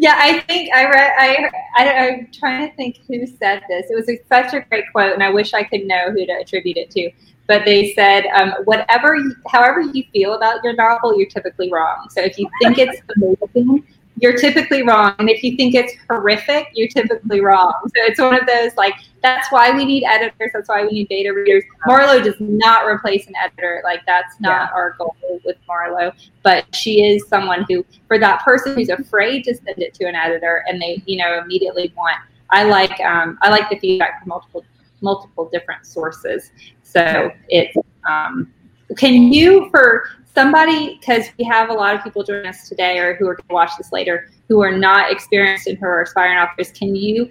yeah. 0.01 0.15
I 0.19 0.41
think 0.41 0.75
I 0.75 0.85
read. 0.91 1.13
I, 1.17 1.51
I 1.79 1.85
am 1.85 2.29
trying 2.33 2.69
to 2.69 2.77
think 2.77 2.99
who 3.07 3.25
said 3.27 3.63
this. 3.69 3.87
It 3.91 3.95
was 3.95 4.09
a, 4.09 4.21
such 4.29 4.55
a 4.55 4.67
great 4.69 4.85
quote, 4.91 5.15
and 5.15 5.23
I 5.23 5.31
wish 5.31 5.55
I 5.55 5.63
could 5.63 5.87
know 5.87 6.11
who 6.11 6.27
to 6.27 6.33
attribute 6.33 6.79
it 6.79 6.91
to. 6.91 7.13
But 7.47 7.65
they 7.65 7.93
said, 7.95 8.27
um, 8.35 8.55
whatever, 8.65 9.19
however 9.49 9.81
you 9.81 10.05
feel 10.13 10.35
about 10.35 10.63
your 10.65 10.75
novel, 10.75 11.17
you're 11.17 11.29
typically 11.29 11.71
wrong. 11.71 12.09
So 12.11 12.21
if 12.23 12.39
you 12.39 12.49
think 12.63 12.79
it's 12.79 13.01
amazing, 13.17 13.85
you're 14.17 14.37
typically 14.37 14.83
wrong. 14.83 15.15
And 15.19 15.31
if 15.31 15.43
you 15.43 15.57
think 15.57 15.75
it's 15.75 15.95
horrific, 16.09 16.69
you're 16.75 16.89
typically 16.89 17.41
wrong. 17.41 17.75
So 17.85 17.93
it's 17.97 18.21
one 18.21 18.39
of 18.39 18.47
those 18.47 18.77
like 18.77 18.95
that's 19.23 19.51
why 19.51 19.71
we 19.75 19.85
need 19.85 20.05
editors. 20.05 20.51
That's 20.53 20.69
why 20.69 20.83
we 20.85 20.91
need 20.91 21.09
beta 21.09 21.33
readers. 21.33 21.65
Marlowe 21.87 22.23
does 22.23 22.37
not 22.39 22.87
replace 22.87 23.27
an 23.27 23.35
editor. 23.43 23.83
Like 23.85 24.01
that's 24.07 24.39
not 24.41 24.71
yeah. 24.71 24.75
our 24.75 24.95
goal 24.99 25.17
with 25.45 25.57
Marlowe. 25.67 26.13
But 26.43 26.75
she 26.75 27.05
is 27.05 27.27
someone 27.29 27.67
who, 27.69 27.85
for 28.09 28.19
that 28.19 28.43
person 28.43 28.75
who's 28.75 28.89
afraid 28.89 29.45
to 29.45 29.55
send 29.55 29.79
it 29.79 29.95
to 29.95 30.07
an 30.07 30.15
editor 30.15 30.65
and 30.67 30.81
they, 30.81 31.03
you 31.07 31.19
know, 31.19 31.41
immediately 31.43 31.93
want. 31.97 32.17
I 32.51 32.65
like 32.65 32.99
um, 33.01 33.39
I 33.43 33.51
like 33.51 33.71
the 33.71 33.79
feedback 33.79 34.21
from 34.21 34.29
multiple 34.29 34.65
multiple 35.01 35.49
different 35.51 35.87
sources. 35.87 36.51
So 36.83 37.31
it's 37.49 37.77
um, 38.09 38.53
can 38.97 39.33
you 39.33 39.69
for 39.71 40.05
somebody, 40.35 40.99
because 40.99 41.27
we 41.39 41.45
have 41.45 41.71
a 41.71 41.73
lot 41.73 41.95
of 41.95 42.03
people 42.03 42.23
joining 42.23 42.47
us 42.47 42.69
today 42.69 42.99
or 42.99 43.15
who 43.17 43.29
are 43.29 43.35
going 43.35 43.49
to 43.49 43.55
watch 43.55 43.71
this 43.77 43.93
later 43.93 44.31
who 44.49 44.63
are 44.63 44.77
not 44.77 45.11
experienced 45.11 45.67
in 45.67 45.77
who 45.77 45.87
are 45.87 46.03
aspiring 46.03 46.39
authors, 46.39 46.73
can 46.73 46.95
you 46.95 47.31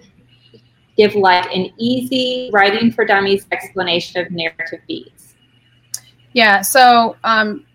give 0.97 1.15
like 1.15 1.45
an 1.55 1.69
easy 1.77 2.49
writing 2.51 2.91
for 2.91 3.05
dummies 3.05 3.45
explanation 3.51 4.25
of 4.25 4.31
narrative 4.31 4.79
beats? 4.87 5.35
Yeah, 6.33 6.61
so 6.61 7.15
um, 7.23 7.65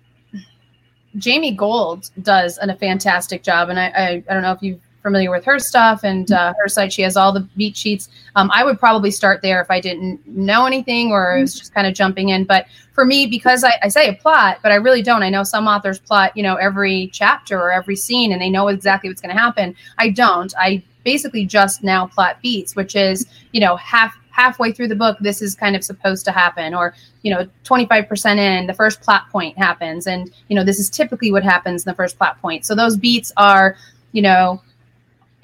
Jami 1.16 1.52
Gold 1.52 2.10
does 2.22 2.58
an, 2.58 2.70
a 2.70 2.76
fantastic 2.76 3.42
job, 3.42 3.68
and 3.68 3.80
I, 3.80 3.86
I, 3.86 4.24
I 4.28 4.34
don't 4.34 4.42
know 4.42 4.52
if 4.52 4.62
you've 4.62 4.80
familiar 5.04 5.30
with 5.30 5.44
her 5.44 5.58
stuff 5.58 6.02
and 6.02 6.32
uh, 6.32 6.54
her 6.58 6.66
site. 6.66 6.92
She 6.92 7.02
has 7.02 7.16
all 7.16 7.30
the 7.30 7.46
beat 7.56 7.76
sheets. 7.76 8.08
Um, 8.34 8.50
I 8.52 8.64
would 8.64 8.80
probably 8.80 9.10
start 9.10 9.42
there 9.42 9.60
if 9.60 9.70
I 9.70 9.78
didn't 9.78 10.26
know 10.26 10.64
anything 10.64 11.12
or 11.12 11.36
I 11.36 11.40
was 11.42 11.56
just 11.56 11.74
kind 11.74 11.86
of 11.86 11.92
jumping 11.94 12.30
in. 12.30 12.44
But 12.44 12.66
for 12.92 13.04
me, 13.04 13.26
because 13.26 13.62
I, 13.62 13.74
I 13.82 13.88
say 13.88 14.08
a 14.08 14.14
plot, 14.14 14.60
but 14.62 14.72
I 14.72 14.76
really 14.76 15.02
don't. 15.02 15.22
I 15.22 15.28
know 15.28 15.44
some 15.44 15.68
authors 15.68 15.98
plot, 15.98 16.34
you 16.34 16.42
know, 16.42 16.56
every 16.56 17.10
chapter 17.12 17.58
or 17.58 17.70
every 17.70 17.96
scene 17.96 18.32
and 18.32 18.40
they 18.40 18.48
know 18.48 18.68
exactly 18.68 19.10
what's 19.10 19.20
going 19.20 19.34
to 19.34 19.40
happen. 19.40 19.76
I 19.98 20.08
don't. 20.08 20.52
I 20.58 20.82
basically 21.04 21.44
just 21.44 21.84
now 21.84 22.06
plot 22.06 22.38
beats, 22.42 22.74
which 22.74 22.96
is, 22.96 23.26
you 23.52 23.60
know, 23.60 23.76
half 23.76 24.18
halfway 24.30 24.72
through 24.72 24.88
the 24.88 24.96
book 24.96 25.16
this 25.20 25.40
is 25.40 25.54
kind 25.54 25.76
of 25.76 25.84
supposed 25.84 26.24
to 26.24 26.32
happen 26.32 26.74
or 26.74 26.92
you 27.22 27.32
know 27.32 27.48
25% 27.62 28.36
in 28.36 28.66
the 28.66 28.74
first 28.74 29.00
plot 29.00 29.30
point 29.30 29.56
happens 29.56 30.08
and 30.08 30.32
you 30.48 30.56
know 30.56 30.64
this 30.64 30.80
is 30.80 30.90
typically 30.90 31.30
what 31.30 31.44
happens 31.44 31.86
in 31.86 31.90
the 31.90 31.94
first 31.94 32.18
plot 32.18 32.36
point 32.42 32.66
so 32.66 32.74
those 32.74 32.96
beats 32.96 33.32
are 33.36 33.76
you 34.10 34.20
know 34.20 34.60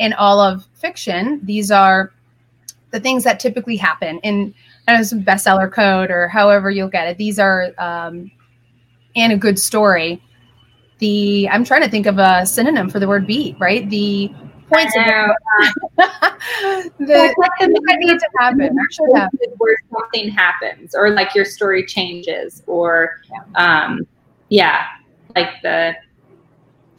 in 0.00 0.14
all 0.14 0.40
of 0.40 0.66
fiction 0.74 1.40
these 1.44 1.70
are 1.70 2.12
the 2.90 2.98
things 2.98 3.22
that 3.22 3.38
typically 3.38 3.76
happen 3.76 4.18
in 4.20 4.52
as 4.88 5.12
bestseller 5.12 5.70
code 5.70 6.10
or 6.10 6.26
however 6.26 6.70
you'll 6.70 6.88
get 6.88 7.06
it 7.06 7.18
these 7.18 7.38
are 7.38 7.72
um, 7.78 8.28
in 9.14 9.30
a 9.30 9.36
good 9.36 9.58
story 9.58 10.20
the 10.98 11.48
i'm 11.50 11.64
trying 11.64 11.82
to 11.82 11.88
think 11.88 12.06
of 12.06 12.18
a 12.18 12.44
synonym 12.44 12.88
for 12.88 12.98
the 12.98 13.06
word 13.06 13.26
beat 13.26 13.54
right 13.60 13.88
the 13.90 14.32
points 14.72 14.96
of 14.96 15.04
the 16.98 17.34
like 17.38 17.50
the 17.58 17.82
that 17.86 17.96
need 17.98 18.18
to 18.18 18.28
happen 18.38 18.76
should 18.90 19.14
happen. 19.14 19.38
where 19.58 19.76
something 19.92 20.30
happens 20.30 20.94
or 20.94 21.10
like 21.10 21.34
your 21.34 21.44
story 21.44 21.84
changes 21.84 22.62
or 22.66 23.20
yeah. 23.30 23.84
um 23.84 24.06
yeah 24.48 24.86
like 25.36 25.50
the 25.62 25.94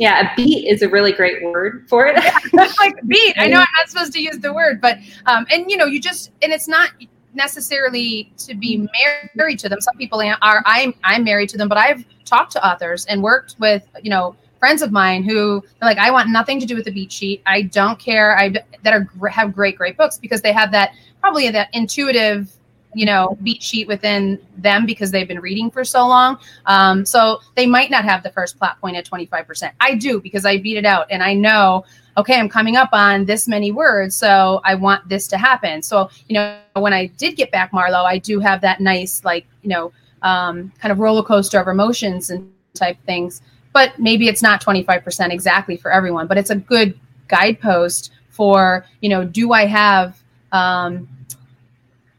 yeah, 0.01 0.33
a 0.33 0.35
beat 0.35 0.67
is 0.67 0.81
a 0.81 0.89
really 0.89 1.11
great 1.11 1.43
word 1.43 1.85
for 1.87 2.07
it. 2.07 2.15
like 2.53 2.95
beat. 3.05 3.35
I 3.37 3.45
know 3.45 3.59
I'm 3.59 3.67
not 3.77 3.87
supposed 3.87 4.11
to 4.13 4.19
use 4.19 4.39
the 4.39 4.51
word, 4.51 4.81
but 4.81 4.97
um, 5.27 5.45
and 5.51 5.69
you 5.69 5.77
know, 5.77 5.85
you 5.85 6.01
just 6.01 6.31
and 6.41 6.51
it's 6.51 6.67
not 6.67 6.89
necessarily 7.35 8.33
to 8.37 8.55
be 8.55 8.89
married 9.35 9.59
to 9.59 9.69
them. 9.69 9.79
Some 9.79 9.95
people 9.97 10.19
are. 10.19 10.63
I'm 10.65 10.95
I'm 11.03 11.23
married 11.23 11.49
to 11.49 11.57
them, 11.59 11.69
but 11.69 11.77
I've 11.77 12.03
talked 12.25 12.51
to 12.53 12.67
authors 12.67 13.05
and 13.05 13.21
worked 13.21 13.57
with 13.59 13.87
you 14.01 14.09
know 14.09 14.35
friends 14.57 14.81
of 14.81 14.91
mine 14.91 15.23
who 15.23 15.63
like, 15.83 15.99
I 15.99 16.09
want 16.09 16.29
nothing 16.29 16.59
to 16.61 16.65
do 16.65 16.75
with 16.75 16.85
the 16.85 16.91
beat 16.91 17.11
sheet. 17.11 17.43
I 17.45 17.61
don't 17.61 17.99
care. 17.99 18.35
I 18.35 18.55
that 18.81 18.93
are 18.95 19.27
have 19.27 19.53
great, 19.53 19.77
great 19.77 19.97
books 19.97 20.17
because 20.17 20.41
they 20.41 20.51
have 20.51 20.71
that 20.71 20.95
probably 21.19 21.47
that 21.51 21.69
intuitive, 21.73 22.51
you 22.93 23.05
know, 23.05 23.37
beat 23.43 23.61
sheet 23.61 23.87
within 23.87 24.39
them 24.57 24.85
because 24.85 25.11
they've 25.11 25.27
been 25.27 25.39
reading 25.39 25.71
for 25.71 25.83
so 25.83 26.07
long. 26.07 26.37
Um, 26.65 27.05
so 27.05 27.39
they 27.55 27.65
might 27.65 27.91
not 27.91 28.03
have 28.05 28.23
the 28.23 28.31
first 28.31 28.57
plot 28.57 28.79
point 28.81 28.97
at 28.97 29.05
25%. 29.05 29.71
I 29.79 29.95
do 29.95 30.19
because 30.21 30.45
I 30.45 30.57
beat 30.57 30.77
it 30.77 30.85
out 30.85 31.07
and 31.09 31.23
I 31.23 31.33
know, 31.33 31.85
okay, 32.17 32.37
I'm 32.39 32.49
coming 32.49 32.75
up 32.75 32.89
on 32.91 33.25
this 33.25 33.47
many 33.47 33.71
words. 33.71 34.15
So 34.15 34.61
I 34.65 34.75
want 34.75 35.07
this 35.07 35.27
to 35.29 35.37
happen. 35.37 35.81
So, 35.81 36.09
you 36.27 36.35
know, 36.35 36.59
when 36.73 36.93
I 36.93 37.07
did 37.07 37.35
get 37.35 37.51
back 37.51 37.71
Marlowe, 37.73 38.03
I 38.03 38.17
do 38.17 38.39
have 38.39 38.61
that 38.61 38.81
nice, 38.81 39.23
like, 39.23 39.45
you 39.61 39.69
know, 39.69 39.91
um, 40.21 40.71
kind 40.79 40.91
of 40.91 40.99
roller 40.99 41.23
coaster 41.23 41.59
of 41.59 41.67
emotions 41.67 42.29
and 42.29 42.51
type 42.73 42.97
things 43.05 43.41
but 43.73 43.97
maybe 43.99 44.27
it's 44.27 44.41
not 44.41 44.63
25% 44.63 45.31
exactly 45.31 45.77
for 45.77 45.91
everyone 45.91 46.27
but 46.27 46.37
it's 46.37 46.49
a 46.49 46.55
good 46.55 46.97
guidepost 47.27 48.11
for 48.29 48.85
you 49.01 49.09
know 49.09 49.23
do 49.23 49.53
i 49.53 49.65
have 49.65 50.21
um, 50.51 51.07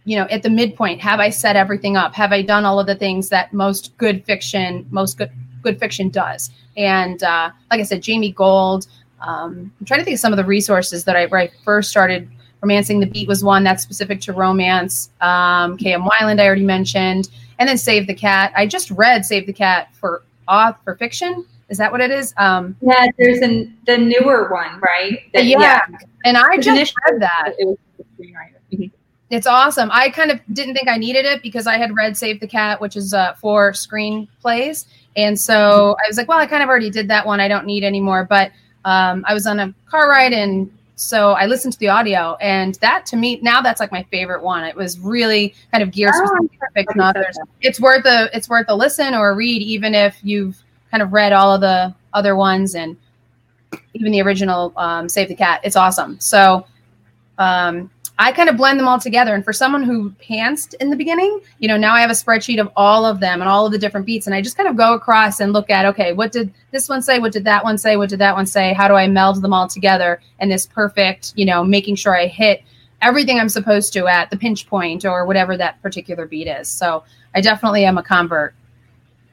you 0.05 0.17
know 0.17 0.25
at 0.25 0.43
the 0.43 0.51
midpoint 0.51 1.01
have 1.01 1.21
i 1.21 1.31
set 1.31 1.57
everything 1.57 1.97
up 1.97 2.15
have 2.15 2.33
i 2.33 2.43
done 2.43 2.65
all 2.65 2.81
of 2.81 2.87
the 2.87 2.95
things 2.95 3.29
that 3.29 3.53
most 3.53 3.97
good 3.99 4.25
fiction 4.25 4.87
most 4.91 5.19
good 5.19 5.31
good 5.63 5.79
fiction 5.79 6.09
does 6.09 6.51
and 6.77 7.23
uh, 7.23 7.51
like 7.71 7.81
i 7.81 7.83
said 7.83 8.03
Jami 8.03 8.33
Gold 8.33 8.87
um, 9.21 9.73
i'm 9.79 9.87
trying 9.87 10.01
to 10.01 10.05
think 10.05 10.17
of 10.17 10.21
some 10.21 10.33
of 10.33 10.37
the 10.37 10.45
resources 10.45 11.05
that 11.05 11.17
i 11.17 11.27
where 11.27 11.41
i 11.41 11.51
first 11.65 11.91
started 11.91 12.29
romancing 12.63 13.01
the 13.01 13.07
beat 13.07 13.29
was 13.29 13.43
one 13.43 13.65
that's 13.65 13.83
specific 13.83 14.21
to 14.21 14.33
romance 14.33 15.11
um, 15.21 15.77
km 15.79 16.09
weiland 16.09 16.41
i 16.41 16.47
already 16.47 16.65
mentioned 16.65 17.31
and 17.59 17.69
then 17.69 17.79
save 17.79 18.07
the 18.07 18.15
cat 18.15 18.53
i 18.57 18.67
just 18.67 18.91
read 18.91 19.25
save 19.25 19.47
the 19.47 19.53
cat 19.53 19.89
for 19.95 20.23
auth 20.49 20.77
for 20.85 20.95
fiction. 20.97 21.45
Is 21.69 21.79
that 21.79 21.91
what 21.91 22.01
it 22.01 22.11
is? 22.11 22.35
Um, 22.37 22.77
yeah, 22.83 23.07
there's 23.19 23.39
an 23.39 23.77
the 23.87 23.97
newer 23.97 24.51
one, 24.53 24.81
right? 24.81 25.21
That, 25.33 25.47
yeah. 25.47 25.59
yeah. 25.61 25.99
and 26.25 26.37
I 26.37 26.59
just 26.59 26.95
read 27.09 27.21
that. 27.23 27.55
It 27.59 27.67
was 27.67 27.79
mm-hmm. 28.21 28.85
It's 29.33 29.47
awesome. 29.47 29.89
I 29.91 30.11
kind 30.11 30.31
of 30.31 30.41
didn't 30.53 30.75
think 30.75 30.89
I 30.89 30.99
needed 30.99 31.25
it 31.25 31.43
because 31.43 31.67
I 31.67 31.79
had 31.79 31.97
read 31.97 32.19
Save 32.19 32.39
the 32.41 32.47
Cat, 32.47 32.83
which 32.83 32.97
is 32.97 33.15
uh, 33.15 33.33
for 33.33 33.73
screenplays, 33.73 34.85
and 35.17 35.41
so 35.41 35.97
I 36.05 36.07
was 36.07 36.19
like, 36.19 36.29
well, 36.29 36.39
I 36.39 36.45
kind 36.45 36.63
of 36.63 36.69
already 36.69 36.91
did 36.91 37.09
that 37.09 37.27
one. 37.27 37.41
I 37.41 37.49
don't 37.49 37.65
need 37.65 37.83
anymore. 37.83 38.27
But 38.29 38.53
um, 38.85 39.25
I 39.27 39.33
was 39.33 39.47
on 39.47 39.59
a 39.59 39.75
car 39.87 40.11
ride 40.11 40.35
and 40.35 40.71
so 40.97 41.33
I 41.33 41.47
listened 41.47 41.73
to 41.73 41.79
the 41.79 41.89
audio, 41.89 42.37
and 42.43 42.75
that 42.77 43.07
to 43.07 43.17
me 43.17 43.41
now 43.41 43.63
that's 43.63 43.81
like 43.81 43.91
my 43.91 44.03
favorite 44.11 44.43
one. 44.43 44.65
It 44.65 44.77
was 44.77 45.01
really 45.01 45.55
kind 45.73 45.83
of 45.83 45.91
geared 45.91 46.13
oh, 46.15 46.49
authors. 47.01 47.39
It's 47.63 47.81
worth 47.81 48.05
a 48.05 48.29
it's 48.37 48.51
worth 48.51 48.67
a 48.69 48.77
listen 48.77 49.15
or 49.15 49.31
a 49.31 49.35
read, 49.35 49.63
even 49.63 49.95
if 49.95 50.19
you've 50.23 50.63
kind 50.91 51.03
of 51.03 51.15
read 51.15 51.33
all 51.33 51.55
of 51.55 51.63
the 51.63 51.95
other 52.13 52.37
ones 52.37 52.75
and 52.75 52.99
even 53.95 54.13
the 54.13 54.21
original 54.21 54.75
um, 54.77 55.09
Save 55.09 55.29
the 55.29 55.35
Cat. 55.35 55.63
It's 55.65 55.77
awesome. 55.77 56.21
So 56.21 56.67
um, 57.39 57.91
I 58.19 58.31
kind 58.31 58.49
of 58.49 58.57
blend 58.57 58.79
them 58.79 58.87
all 58.87 59.01
together. 59.01 59.35
And 59.35 59.45
for 59.45 59.53
someone 59.53 59.83
who 59.83 60.11
pantsed 60.11 60.75
in 60.75 60.91
the 60.91 60.97
beginning, 60.97 61.41
you 61.59 61.67
know, 61.67 61.77
now 61.77 61.95
I 61.95 62.01
have 62.01 62.11
a 62.11 62.15
spreadsheet 62.15 62.61
of 62.61 62.71
all 62.77 63.05
of 63.07 63.21
them 63.21 63.41
and 63.41 63.49
all 63.49 63.67
of 63.67 63.73
the 63.73 63.79
different 63.79 64.07
beats. 64.07 64.27
And 64.27 64.35
I 64.35 64.43
just 64.43 64.57
kind 64.57 64.69
of 64.69 64.77
go 64.77 64.95
across 64.95 65.41
and 65.41 65.53
look 65.53 65.71
at, 65.71 65.87
okay, 65.87 66.13
what 66.13 66.31
did 66.31 66.53
this 66.71 66.89
one 66.89 67.03
say? 67.03 67.19
What 67.19 67.33
did 67.33 67.45
that 67.45 67.65
one 67.65 67.79
say? 67.79 67.97
What 67.97 68.11
did 68.11 68.19
that 68.19 68.35
one 68.35 68.47
say? 68.47 68.75
How 68.75 68.87
do 68.87 68.95
I 68.95 69.09
meld 69.09 69.41
them 69.43 69.53
all 69.53 69.67
together 69.67 70.21
in 70.41 70.49
this 70.49 70.67
perfect, 70.67 71.33
you 71.37 71.47
know, 71.47 71.65
making 71.65 71.97
sure 71.97 72.17
I 72.17 72.27
hit 72.27 72.63
everything 73.01 73.41
I'm 73.41 73.49
supposed 73.49 73.93
to 73.95 74.07
at 74.07 74.31
the 74.31 74.37
pinch 74.37 74.69
point 74.69 75.05
or 75.05 75.27
whatever 75.27 75.57
that 75.57 75.81
particular 75.83 76.27
beat 76.27 76.47
is. 76.47 76.69
So 76.69 77.03
I 77.35 77.41
definitely 77.41 77.85
am 77.85 77.99
a 77.99 78.03
convert. 78.03 78.55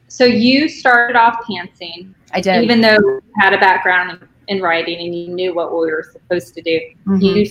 So 0.08 0.24
you 0.24 0.68
started 0.68 1.16
off 1.16 1.36
pantsing. 1.48 2.12
I 2.32 2.40
did. 2.40 2.64
Even 2.64 2.80
though 2.80 2.98
you 2.98 3.22
had 3.38 3.54
a 3.54 3.58
background 3.58 4.26
in 4.48 4.60
writing 4.60 4.98
and 4.98 5.14
you 5.14 5.28
knew 5.28 5.54
what 5.54 5.70
we 5.70 5.78
were 5.92 6.08
supposed 6.10 6.54
to 6.54 6.62
do. 6.62 6.80
Mm-hmm. 7.06 7.20
You 7.22 7.46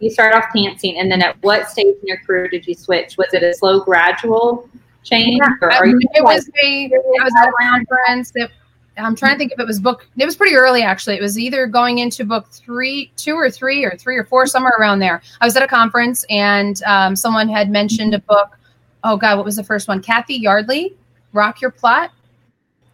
you 0.00 0.10
start 0.10 0.34
off 0.34 0.44
pantsing, 0.54 0.98
and 0.98 1.10
then 1.10 1.22
at 1.22 1.42
what 1.42 1.70
stage 1.70 1.94
in 2.02 2.08
your 2.08 2.18
career 2.18 2.48
did 2.48 2.66
you 2.66 2.74
switch? 2.74 3.16
Was 3.16 3.32
it 3.32 3.42
a 3.42 3.54
slow, 3.54 3.80
gradual 3.80 4.68
change? 5.02 5.40
Or 5.60 5.72
are 5.72 5.86
you 5.86 5.98
it 6.14 6.22
was 6.24 6.48
a, 6.62 6.86
I 6.86 7.24
was 7.24 7.32
at 7.40 7.48
a 7.48 7.52
conference 7.60 8.32
that 8.32 8.50
I'm 8.96 9.16
trying 9.16 9.32
to 9.32 9.38
think 9.38 9.52
if 9.52 9.58
it 9.58 9.66
was 9.66 9.80
book. 9.80 10.06
It 10.16 10.24
was 10.24 10.36
pretty 10.36 10.54
early 10.56 10.82
actually. 10.82 11.16
It 11.16 11.22
was 11.22 11.38
either 11.38 11.66
going 11.66 11.98
into 11.98 12.24
book 12.24 12.48
three, 12.50 13.10
two 13.16 13.34
or 13.34 13.50
three, 13.50 13.84
or 13.84 13.96
three 13.96 14.16
or 14.16 14.24
four, 14.24 14.46
somewhere 14.46 14.74
around 14.78 15.00
there. 15.00 15.22
I 15.40 15.46
was 15.46 15.56
at 15.56 15.62
a 15.62 15.68
conference 15.68 16.24
and 16.30 16.80
um, 16.84 17.16
someone 17.16 17.48
had 17.48 17.70
mentioned 17.70 18.14
a 18.14 18.20
book. 18.20 18.58
Oh 19.02 19.16
God, 19.16 19.36
what 19.36 19.44
was 19.44 19.56
the 19.56 19.64
first 19.64 19.88
one? 19.88 20.00
Cathy 20.00 20.34
Yardley, 20.34 20.94
Rock 21.32 21.60
Your 21.60 21.70
Plot. 21.70 22.10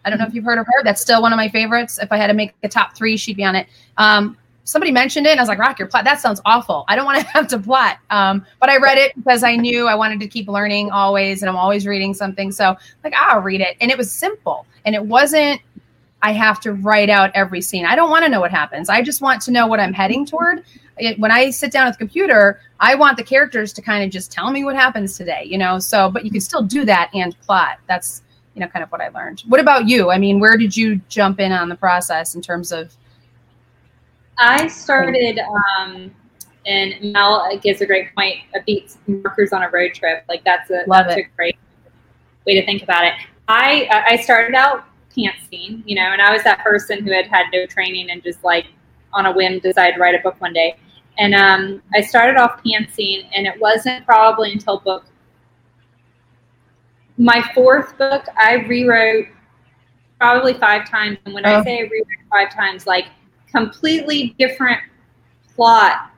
I 0.05 0.11
don't 0.11 0.19
know 0.19 0.27
if 0.27 0.35
you've 0.35 0.45
heard 0.45 0.59
of 0.59 0.67
her. 0.67 0.83
That's 0.83 1.03
still 1.03 1.21
one 1.21 1.33
of 1.33 1.37
my 1.37 1.49
favorites. 1.49 1.99
If 2.01 2.11
I 2.11 2.17
had 2.17 2.29
to 2.29 2.35
make 2.35 2.55
a 2.63 2.69
top 2.69 2.97
three, 2.97 3.17
she'd 3.17 3.37
be 3.37 3.45
on 3.45 3.55
it. 3.55 3.67
Um, 3.99 4.37
somebody 4.71 4.93
mentioned 4.93 5.27
it, 5.27 5.31
and 5.31 5.41
I 5.41 5.43
was 5.43 5.49
like, 5.49 5.59
"Rock 5.59 5.79
your 5.79 5.89
plot." 5.89 6.05
That 6.05 6.21
sounds 6.21 6.41
awful. 6.45 6.85
I 6.89 6.95
don't 6.95 7.05
want 7.05 7.21
to 7.21 7.27
have 7.33 7.49
to 7.49 7.59
plot. 7.59 7.99
Um, 8.11 8.47
but 8.61 8.71
I 8.71 8.77
read 8.77 8.99
it 8.99 9.15
because 9.17 9.43
I 9.43 9.57
knew 9.57 9.87
I 9.87 9.95
wanted 9.95 10.21
to 10.21 10.29
keep 10.29 10.49
learning 10.49 10.91
always, 10.91 11.43
and 11.43 11.51
I'm 11.51 11.57
always 11.57 11.87
reading 11.87 12.15
something. 12.15 12.53
So, 12.53 12.77
like, 13.03 13.13
I'll 13.15 13.41
read 13.41 13.61
it, 13.61 13.77
and 13.81 13.91
it 13.91 13.99
was 13.99 14.11
simple, 14.11 14.67
and 14.85 14.95
it 14.95 15.05
wasn't. 15.05 15.61
I 16.23 16.33
have 16.33 16.61
to 16.61 16.75
write 16.75 17.09
out 17.09 17.31
every 17.35 17.63
scene. 17.63 17.87
I 17.87 17.97
don't 17.97 18.11
want 18.11 18.25
to 18.25 18.29
know 18.29 18.41
what 18.41 18.51
happens. 18.51 18.91
I 18.91 19.01
just 19.01 19.23
want 19.23 19.41
to 19.43 19.51
know 19.51 19.67
what 19.67 19.81
I'm 19.81 19.95
heading 19.95 20.27
toward. 20.27 20.65
It, 20.99 21.19
when 21.19 21.31
I 21.31 21.49
sit 21.49 21.73
down 21.73 21.87
at 21.87 21.95
the 21.95 21.99
computer, 21.99 22.61
I 22.79 22.95
want 22.95 23.17
the 23.17 23.23
characters 23.23 23.73
to 23.73 23.81
kind 23.81 24.05
of 24.05 24.11
just 24.11 24.31
tell 24.31 24.51
me 24.51 24.63
what 24.63 24.77
happens 24.77 25.17
today, 25.17 25.45
you 25.47 25.57
know. 25.57 25.79
So, 25.79 26.11
but 26.11 26.25
you 26.25 26.31
can 26.31 26.43
still 26.43 26.63
do 26.63 26.85
that 26.85 27.11
and 27.15 27.39
plot. 27.41 27.79
That's 27.89 28.23
you 28.55 28.61
know 28.61 28.69
kind 28.69 28.83
of 28.83 28.93
what 28.93 29.01
I 29.01 29.09
learned. 29.09 29.41
What 29.49 29.61
about 29.61 29.89
you? 29.89 30.11
I 30.11 30.19
mean, 30.19 30.39
where 30.41 30.57
did 30.57 30.77
you 30.77 31.01
jump 31.09 31.41
in 31.41 31.53
on 31.53 31.69
the 31.69 31.77
process 31.77 32.35
in 32.35 32.43
terms 32.43 32.71
of? 32.71 32.95
I 34.41 34.67
started, 34.69 35.39
um, 35.79 36.11
and 36.67 37.13
Mel 37.13 37.49
gives 37.63 37.81
a 37.81 37.87
great 37.87 38.15
point. 38.15 38.37
A 38.55 38.63
beats 38.63 38.99
markers 39.07 39.53
on 39.53 39.63
a 39.63 39.71
road 39.71 39.95
trip, 39.95 40.25
like 40.29 40.43
that's 40.45 40.71
a 40.71 40.85
Love 40.87 41.07
that's 41.07 41.19
it. 41.19 41.27
a 41.27 41.37
great 41.37 41.57
way 42.47 42.55
to 42.59 42.65
think 42.65 42.83
about 42.83 43.05
it. 43.05 43.13
I 43.49 44.05
I 44.09 44.17
started 44.17 44.55
out 44.55 44.85
pantsing, 45.17 45.83
you 45.85 45.95
know, 45.97 46.13
and 46.13 46.23
I 46.23 46.33
was 46.33 46.43
that 46.45 46.61
person 46.61 47.05
who 47.05 47.13
had 47.13 47.27
had 47.27 47.47
no 47.53 47.67
training 47.67 48.11
and 48.11 48.23
just 48.23 48.43
like 48.43 48.67
on 49.13 49.27
a 49.27 49.33
whim 49.33 49.59
decided 49.59 49.95
to 49.95 50.01
write 50.01 50.15
a 50.15 50.23
book 50.23 50.41
one 50.41 50.53
day. 50.53 50.77
And 51.19 51.35
um, 51.35 51.83
I 51.95 52.01
started 52.01 52.37
off 52.37 52.63
pantsing, 52.65 53.29
and 53.35 53.47
it 53.47 53.61
wasn't 53.61 54.07
probably 54.07 54.53
until 54.53 54.81
book 54.81 55.05
my 57.21 57.43
fourth 57.55 57.97
book, 57.99 58.25
I 58.37 58.55
rewrote 58.55 59.27
probably 60.19 60.55
five 60.55 60.89
times. 60.89 61.19
And 61.27 61.35
when 61.35 61.47
oh. 61.47 61.61
I 61.61 61.65
say 61.65 61.79
I 61.79 61.83
rewrote 61.83 62.07
five 62.31 62.53
times, 62.53 62.87
like 62.87 63.07
completely 63.53 64.35
different 64.39 64.81
plot 65.55 66.11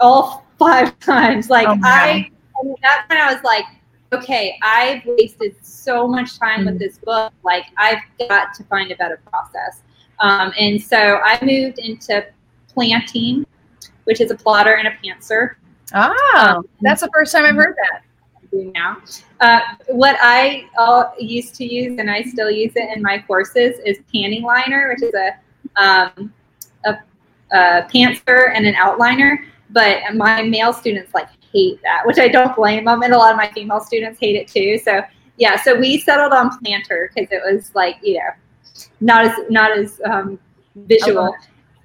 all 0.00 0.44
five 0.58 0.98
times. 1.00 1.50
Like 1.50 1.68
oh, 1.68 1.78
I, 1.82 2.30
I 2.60 2.64
mean, 2.64 2.76
that's 2.82 3.08
when 3.08 3.18
I 3.18 3.32
was 3.32 3.42
like, 3.44 3.64
okay, 4.12 4.58
I've 4.62 5.02
wasted 5.04 5.54
so 5.62 6.06
much 6.08 6.38
time 6.38 6.60
mm-hmm. 6.60 6.70
with 6.70 6.78
this 6.78 6.98
book. 6.98 7.32
Like 7.44 7.64
I've 7.76 8.02
got 8.28 8.54
to 8.54 8.64
find 8.64 8.90
a 8.90 8.96
better 8.96 9.20
process. 9.30 9.82
Um, 10.20 10.52
and 10.58 10.82
so 10.82 11.20
I 11.22 11.38
moved 11.44 11.78
into 11.78 12.26
planting, 12.68 13.46
which 14.04 14.20
is 14.20 14.30
a 14.30 14.34
plotter 14.34 14.74
and 14.74 14.88
a 14.88 14.92
pantser. 14.92 15.54
Ah, 15.94 16.56
um, 16.56 16.68
that's 16.80 17.02
the 17.02 17.10
first 17.14 17.32
time 17.32 17.44
I've 17.44 17.54
heard 17.54 17.76
that. 17.76 18.02
Now, 18.50 18.96
uh, 19.40 19.60
what 19.88 20.16
I 20.22 20.68
uh, 20.78 21.10
used 21.18 21.54
to 21.56 21.64
use 21.64 21.98
and 21.98 22.10
I 22.10 22.22
still 22.22 22.50
use 22.50 22.72
it 22.76 22.96
in 22.96 23.02
my 23.02 23.22
courses 23.26 23.78
is 23.84 23.98
panning 24.12 24.42
liner, 24.42 24.88
which 24.88 25.02
is 25.02 25.14
a 25.14 25.82
um, 25.82 26.32
a, 26.84 26.98
a 27.52 27.88
pantser 27.92 28.52
and 28.54 28.66
an 28.66 28.74
outliner. 28.74 29.44
But 29.70 29.98
my 30.14 30.42
male 30.42 30.72
students 30.72 31.12
like 31.14 31.28
hate 31.52 31.80
that, 31.82 32.06
which 32.06 32.18
I 32.18 32.28
don't 32.28 32.54
blame 32.56 32.86
them, 32.86 33.02
and 33.02 33.12
a 33.12 33.18
lot 33.18 33.32
of 33.32 33.36
my 33.36 33.50
female 33.52 33.80
students 33.80 34.18
hate 34.18 34.36
it 34.36 34.48
too. 34.48 34.78
So 34.78 35.02
yeah, 35.36 35.60
so 35.60 35.78
we 35.78 35.98
settled 36.00 36.32
on 36.32 36.56
planter 36.58 37.10
because 37.14 37.30
it 37.30 37.42
was 37.44 37.74
like 37.74 37.96
you 38.02 38.14
know 38.14 38.30
not 39.00 39.26
as 39.26 39.32
not 39.50 39.76
as 39.76 40.00
um, 40.04 40.38
visual. 40.74 41.34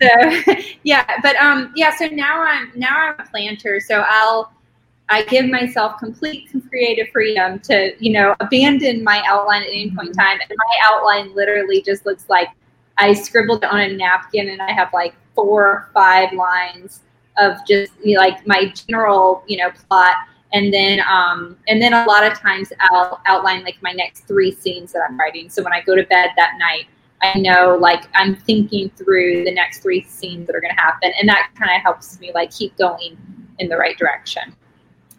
So 0.01 0.07
yeah, 0.83 1.05
but 1.21 1.35
um 1.37 1.73
yeah, 1.75 1.95
so 1.95 2.07
now 2.07 2.41
I'm 2.41 2.71
now 2.75 2.97
I'm 2.97 3.19
a 3.19 3.29
planter, 3.29 3.79
so 3.79 4.03
I'll 4.07 4.53
I 5.09 5.23
give 5.23 5.49
myself 5.49 5.99
complete 5.99 6.49
creative 6.69 7.09
freedom 7.09 7.59
to, 7.59 7.93
you 7.99 8.13
know, 8.13 8.35
abandon 8.39 9.03
my 9.03 9.21
outline 9.27 9.61
at 9.61 9.67
any 9.67 9.91
point 9.91 10.07
in 10.09 10.13
mm-hmm. 10.13 10.21
time. 10.21 10.39
And 10.41 10.57
my 10.57 10.77
outline 10.85 11.35
literally 11.35 11.81
just 11.81 12.05
looks 12.05 12.29
like 12.29 12.47
I 12.97 13.13
scribbled 13.13 13.63
on 13.63 13.79
a 13.79 13.93
napkin 13.93 14.49
and 14.49 14.61
I 14.61 14.71
have 14.71 14.89
like 14.93 15.15
four 15.35 15.67
or 15.67 15.89
five 15.93 16.31
lines 16.33 17.01
of 17.37 17.57
just 17.67 17.91
you 18.03 18.15
know, 18.15 18.21
like 18.21 18.45
my 18.45 18.71
general, 18.87 19.43
you 19.47 19.57
know, 19.57 19.71
plot. 19.87 20.15
And 20.53 20.71
then, 20.71 20.99
um, 21.09 21.57
and 21.67 21.81
then 21.81 21.93
a 21.93 22.05
lot 22.05 22.23
of 22.23 22.37
times 22.37 22.71
I'll 22.79 23.19
outline 23.25 23.63
like 23.63 23.81
my 23.81 23.91
next 23.91 24.27
three 24.27 24.51
scenes 24.51 24.91
that 24.93 25.01
I'm 25.09 25.19
writing. 25.19 25.49
So 25.49 25.63
when 25.63 25.73
I 25.73 25.81
go 25.81 25.95
to 25.95 26.03
bed 26.03 26.29
that 26.35 26.57
night, 26.59 26.85
I 27.23 27.39
know 27.39 27.77
like 27.79 28.03
I'm 28.13 28.35
thinking 28.35 28.91
through 28.91 29.45
the 29.45 29.51
next 29.51 29.79
three 29.81 30.03
scenes 30.03 30.45
that 30.47 30.55
are 30.55 30.61
going 30.61 30.75
to 30.75 30.79
happen, 30.81 31.11
and 31.19 31.27
that 31.29 31.49
kind 31.55 31.71
of 31.75 31.81
helps 31.81 32.19
me 32.19 32.31
like 32.33 32.51
keep 32.51 32.77
going 32.77 33.17
in 33.59 33.69
the 33.69 33.77
right 33.77 33.97
direction. 33.97 34.55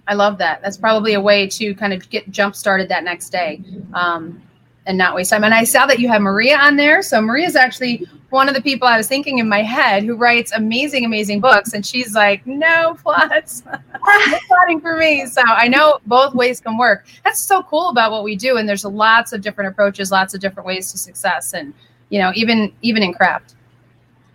I 0.07 0.15
love 0.15 0.37
that. 0.39 0.61
That's 0.61 0.77
probably 0.77 1.15
a 1.15 1.21
way 1.21 1.49
to 1.49 1.75
kind 1.75 1.95
of 1.95 2.09
get 2.11 2.31
jump 2.31 2.55
started 2.55 2.89
that 2.91 3.05
next 3.05 3.31
day. 3.31 3.63
Um, 3.95 4.43
and 4.87 4.99
not 4.99 5.15
waste 5.15 5.31
time. 5.31 5.45
And 5.45 5.55
I 5.55 5.65
saw 5.65 5.87
that 5.87 5.99
you 5.99 6.09
have 6.09 6.21
Maria 6.21 6.59
on 6.59 6.77
there. 6.77 7.03
So 7.03 7.21
Maria 7.21 7.47
is 7.47 7.57
actually 7.57 8.07
one 8.31 8.49
of 8.49 8.55
the 8.55 8.61
people 8.61 8.87
I 8.87 8.97
was 8.97 9.07
thinking 9.07 9.39
in 9.39 9.49
my 9.49 9.63
head 9.63 10.03
who 10.03 10.17
writes 10.17 10.53
amazing, 10.53 11.05
amazing 11.05 11.41
books. 11.41 11.73
And 11.73 11.87
she's 11.87 12.15
like, 12.15 12.47
no 12.47 12.97
plots, 13.03 13.63
no 13.67 14.39
plotting 14.49 14.81
for 14.81 14.97
me. 14.97 15.27
So 15.27 15.43
I 15.43 15.69
know 15.69 16.01
both 16.07 16.35
ways 16.35 16.61
can 16.61 16.77
work. 16.77 17.07
That's 17.25 17.41
so 17.41 17.63
cool 17.63 17.89
about 17.89 18.11
what 18.11 18.25
we 18.25 18.37
do. 18.37 18.57
And 18.57 18.69
there's 18.69 18.85
lots 18.85 19.33
of 19.33 19.41
different 19.41 19.71
approaches, 19.71 20.11
lots 20.11 20.35
of 20.35 20.41
different 20.41 20.67
ways 20.67 20.93
to 20.93 20.99
success. 20.99 21.55
And, 21.55 21.73
you 22.11 22.19
know, 22.21 22.33
even, 22.35 22.73
even 22.83 23.03
in 23.03 23.15
craft. 23.15 23.55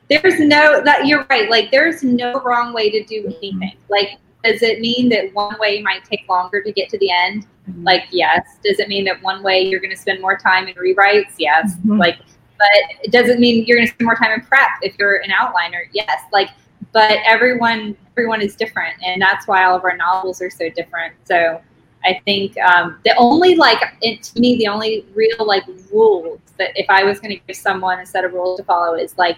There's 0.10 0.40
no, 0.40 0.82
that 0.84 1.06
you're 1.06 1.26
right. 1.30 1.50
Like 1.50 1.70
there's 1.70 2.02
no 2.02 2.42
wrong 2.42 2.74
way 2.74 2.90
to 2.90 3.04
do 3.04 3.26
anything. 3.26 3.78
Like, 3.90 4.18
does 4.44 4.64
it 4.64 4.80
mean 4.80 5.10
that 5.10 5.34
one 5.34 5.60
way 5.60 5.82
might 5.82 6.06
take 6.06 6.28
longer 6.28 6.64
to 6.64 6.72
get 6.72 6.90
to 6.90 6.98
the 6.98 7.12
end? 7.12 7.46
Mm-hmm. 7.70 7.84
Like, 7.84 8.08
yes. 8.12 8.58
Does 8.64 8.80
it 8.80 8.88
mean 8.88 9.06
that 9.06 9.22
one 9.22 9.44
way 9.44 9.62
you're 9.62 9.80
going 9.80 9.92
to 9.92 9.98
spend 9.98 10.22
more 10.22 10.38
time 10.38 10.68
in 10.68 10.76
rewrites? 10.76 11.34
Yes. 11.38 11.76
Mm-hmm. 11.78 11.98
Like, 11.98 12.20
but 12.58 12.68
it 13.04 13.12
doesn't 13.12 13.40
mean 13.40 13.66
you're 13.66 13.78
going 13.78 13.88
to 13.88 13.94
spend 13.94 14.06
more 14.06 14.16
time 14.16 14.32
in 14.32 14.42
prep 14.42 14.70
if 14.82 14.96
you're 15.00 15.18
an 15.18 15.30
outliner. 15.30 15.84
Yes. 15.94 16.22
Like, 16.32 16.50
but 16.92 17.20
everyone 17.26 17.96
everyone 18.18 18.42
is 18.42 18.56
different, 18.56 18.96
and 19.04 19.22
that's 19.22 19.48
why 19.48 19.64
all 19.64 19.76
of 19.76 19.84
our 19.84 19.96
novels 19.96 20.42
are 20.42 20.50
so 20.50 20.70
different. 20.70 21.14
So 21.26 21.62
I 22.04 22.20
think 22.26 22.58
um, 22.58 23.00
the 23.06 23.14
only 23.18 23.56
like 23.56 23.80
it, 24.02 24.24
to 24.24 24.40
me 24.40 24.58
the 24.58 24.68
only 24.68 25.06
real 25.14 25.46
like 25.46 25.64
rules 25.92 26.40
that 26.58 26.72
if 26.76 26.90
I 26.90 27.04
was 27.04 27.20
going 27.20 27.38
to 27.38 27.42
give 27.46 27.56
someone 27.56 28.00
a 28.00 28.06
set 28.06 28.26
of 28.26 28.34
rules 28.34 28.58
to 28.58 28.64
follow 28.64 28.96
is 28.96 29.18
like 29.18 29.38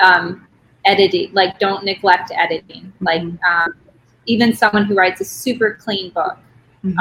um, 0.00 0.46
editing. 0.84 1.34
Like, 1.34 1.58
don't 1.58 1.84
neglect 1.84 2.30
editing. 2.34 2.92
Like. 3.00 3.22
Um, 3.22 3.74
even 4.28 4.54
someone 4.54 4.84
who 4.84 4.94
writes 4.94 5.20
a 5.20 5.24
super 5.24 5.78
clean 5.80 6.10
book 6.10 6.38
mm-hmm. 6.84 6.98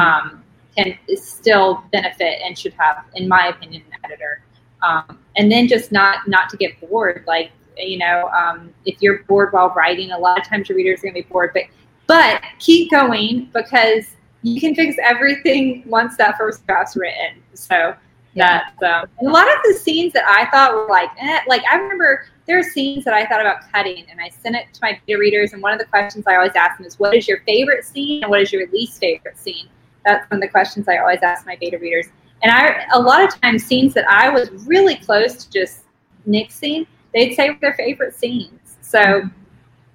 Can 0.78 0.98
still 1.16 1.84
benefit 1.92 2.40
and 2.46 2.58
should 2.58 2.74
have, 2.74 3.04
in 3.16 3.28
my 3.28 3.48
opinion, 3.48 3.84
an 3.92 4.00
editor. 4.04 4.44
Um, 4.84 5.20
and 5.36 5.52
then 5.52 5.68
just 5.68 5.92
not 5.92 6.28
not 6.28 6.50
to 6.50 6.58
get 6.58 6.80
bored. 6.80 7.24
Like 7.28 7.52
you 7.78 7.98
know, 7.98 8.30
um, 8.30 8.74
if 8.86 9.02
you're 9.02 9.24
bored 9.24 9.54
while 9.54 9.70
writing, 9.70 10.12
a 10.12 10.18
lot 10.18 10.40
of 10.40 10.46
times 10.46 10.70
your 10.70 10.78
readers 10.78 11.00
are 11.00 11.04
going 11.04 11.16
to 11.16 11.22
be 11.22 11.28
bored. 11.32 11.52
But 11.54 11.64
but 12.08 12.42
keep 12.60 12.92
going 12.92 13.50
because 13.54 14.06
you 14.44 14.62
can 14.62 14.76
fix 14.76 14.96
everything 15.04 15.84
once 15.88 16.16
that 16.18 16.38
first 16.38 16.66
draft's 16.66 16.96
written. 16.96 17.44
So 17.54 17.96
yeah. 18.34 18.72
that 18.80 19.04
um, 19.04 19.10
a 19.22 19.30
lot 19.30 19.48
of 19.48 19.62
the 19.66 19.74
scenes 19.74 20.14
that 20.14 20.26
I 20.26 20.50
thought 20.52 20.74
were 20.74 20.88
like, 20.88 21.10
eh, 21.20 21.40
like 21.48 21.64
I 21.72 21.76
remember 21.76 22.26
there 22.46 22.58
are 22.58 22.64
scenes 22.64 23.04
that 23.04 23.14
I 23.14 23.26
thought 23.26 23.42
about 23.42 23.70
cutting, 23.72 24.06
and 24.10 24.22
I 24.22 24.30
sent 24.30 24.56
it 24.56 24.68
to 24.74 24.80
my 24.82 25.00
beta 25.06 25.20
readers. 25.20 25.54
And 25.54 25.62
one 25.62 25.74
of 25.74 25.80
the 25.80 25.86
questions 25.86 26.26
I 26.28 26.36
always 26.36 26.56
ask 26.56 26.78
them 26.78 26.86
is, 26.86 27.00
"What 27.00 27.14
is 27.14 27.28
your 27.28 27.42
favorite 27.42 27.84
scene, 27.84 28.24
and 28.24 28.30
what 28.30 28.42
is 28.42 28.54
your 28.54 28.68
least 28.70 29.00
favorite 29.00 29.38
scene?" 29.38 29.68
That's 30.08 30.30
one 30.32 30.38
of 30.38 30.42
the 30.42 30.48
questions 30.48 30.88
I 30.88 30.98
always 31.00 31.20
ask 31.22 31.46
my 31.46 31.58
beta 31.60 31.78
readers. 31.78 32.08
And 32.42 32.52
I, 32.52 32.86
a 32.94 33.00
lot 33.00 33.24
of 33.24 33.42
times, 33.42 33.66
scenes 33.66 33.94
that 33.96 34.10
I 34.10 34.30
was 34.30 34.50
really 34.66 34.96
close 34.96 35.44
to 35.44 35.52
just 35.52 35.82
nixing, 36.28 36.88
they'd 37.14 37.34
say 37.34 37.58
their 37.60 37.74
favorite 37.74 38.16
scenes. 38.16 38.78
So 38.82 39.24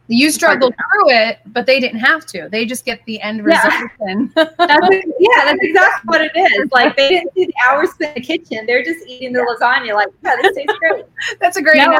you 0.09 0.31
struggled 0.31 0.75
through 0.75 1.11
it, 1.11 1.39
but 1.47 1.65
they 1.65 1.81
didn't 1.81 2.01
have 2.01 2.27
to. 2.27 2.49
They 2.51 2.67
just 2.67 2.85
get 2.85 3.01
the 3.07 3.21
end 3.23 3.43
resolution. 3.43 3.91
Yeah. 4.37 4.45
that's, 4.59 4.95
yeah, 5.19 5.45
that's 5.45 5.59
exactly 5.63 6.07
what 6.07 6.21
it 6.21 6.33
is. 6.37 6.71
Like 6.73 6.95
they 6.97 7.09
didn't 7.09 7.33
see 7.35 7.47
the 7.47 7.55
hours 7.67 7.89
in 8.01 8.13
the 8.15 8.21
kitchen. 8.21 8.67
They're 8.67 8.85
just 8.85 9.07
eating 9.07 9.33
the 9.33 9.41
lasagna. 9.41 9.95
Like, 9.95 10.09
yeah, 10.23 10.37
this 10.43 10.55
tastes 10.55 10.79
great. 10.79 11.07
that's 11.41 11.57
a 11.57 11.63
great 11.63 11.79
now 11.79 11.97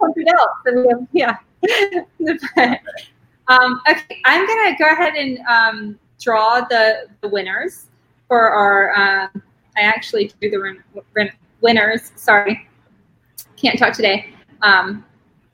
something 0.00 0.28
else. 0.28 1.08
Yeah. 1.12 1.36
um, 3.48 3.80
okay, 3.90 4.20
I'm 4.24 4.46
gonna 4.46 4.76
go 4.78 4.90
ahead 4.92 5.16
and 5.16 5.38
um, 5.48 5.98
draw 6.20 6.60
the, 6.60 7.08
the 7.20 7.28
winners 7.28 7.86
for 8.26 8.50
our. 8.50 8.94
Um, 8.96 9.42
I 9.76 9.82
actually 9.82 10.32
drew 10.40 10.50
the 10.50 11.30
winners. 11.60 12.12
Sorry, 12.16 12.68
can't 13.56 13.78
talk 13.78 13.92
today. 13.92 14.34
Um, 14.62 15.04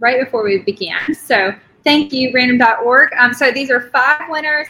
right 0.01 0.23
before 0.23 0.45
we 0.45 0.59
began. 0.59 1.15
So 1.15 1.55
thank 1.83 2.13
you, 2.13 2.31
random.org. 2.33 3.11
Um, 3.19 3.33
so 3.33 3.51
these 3.51 3.71
are 3.71 3.89
five 3.91 4.23
winners. 4.29 4.69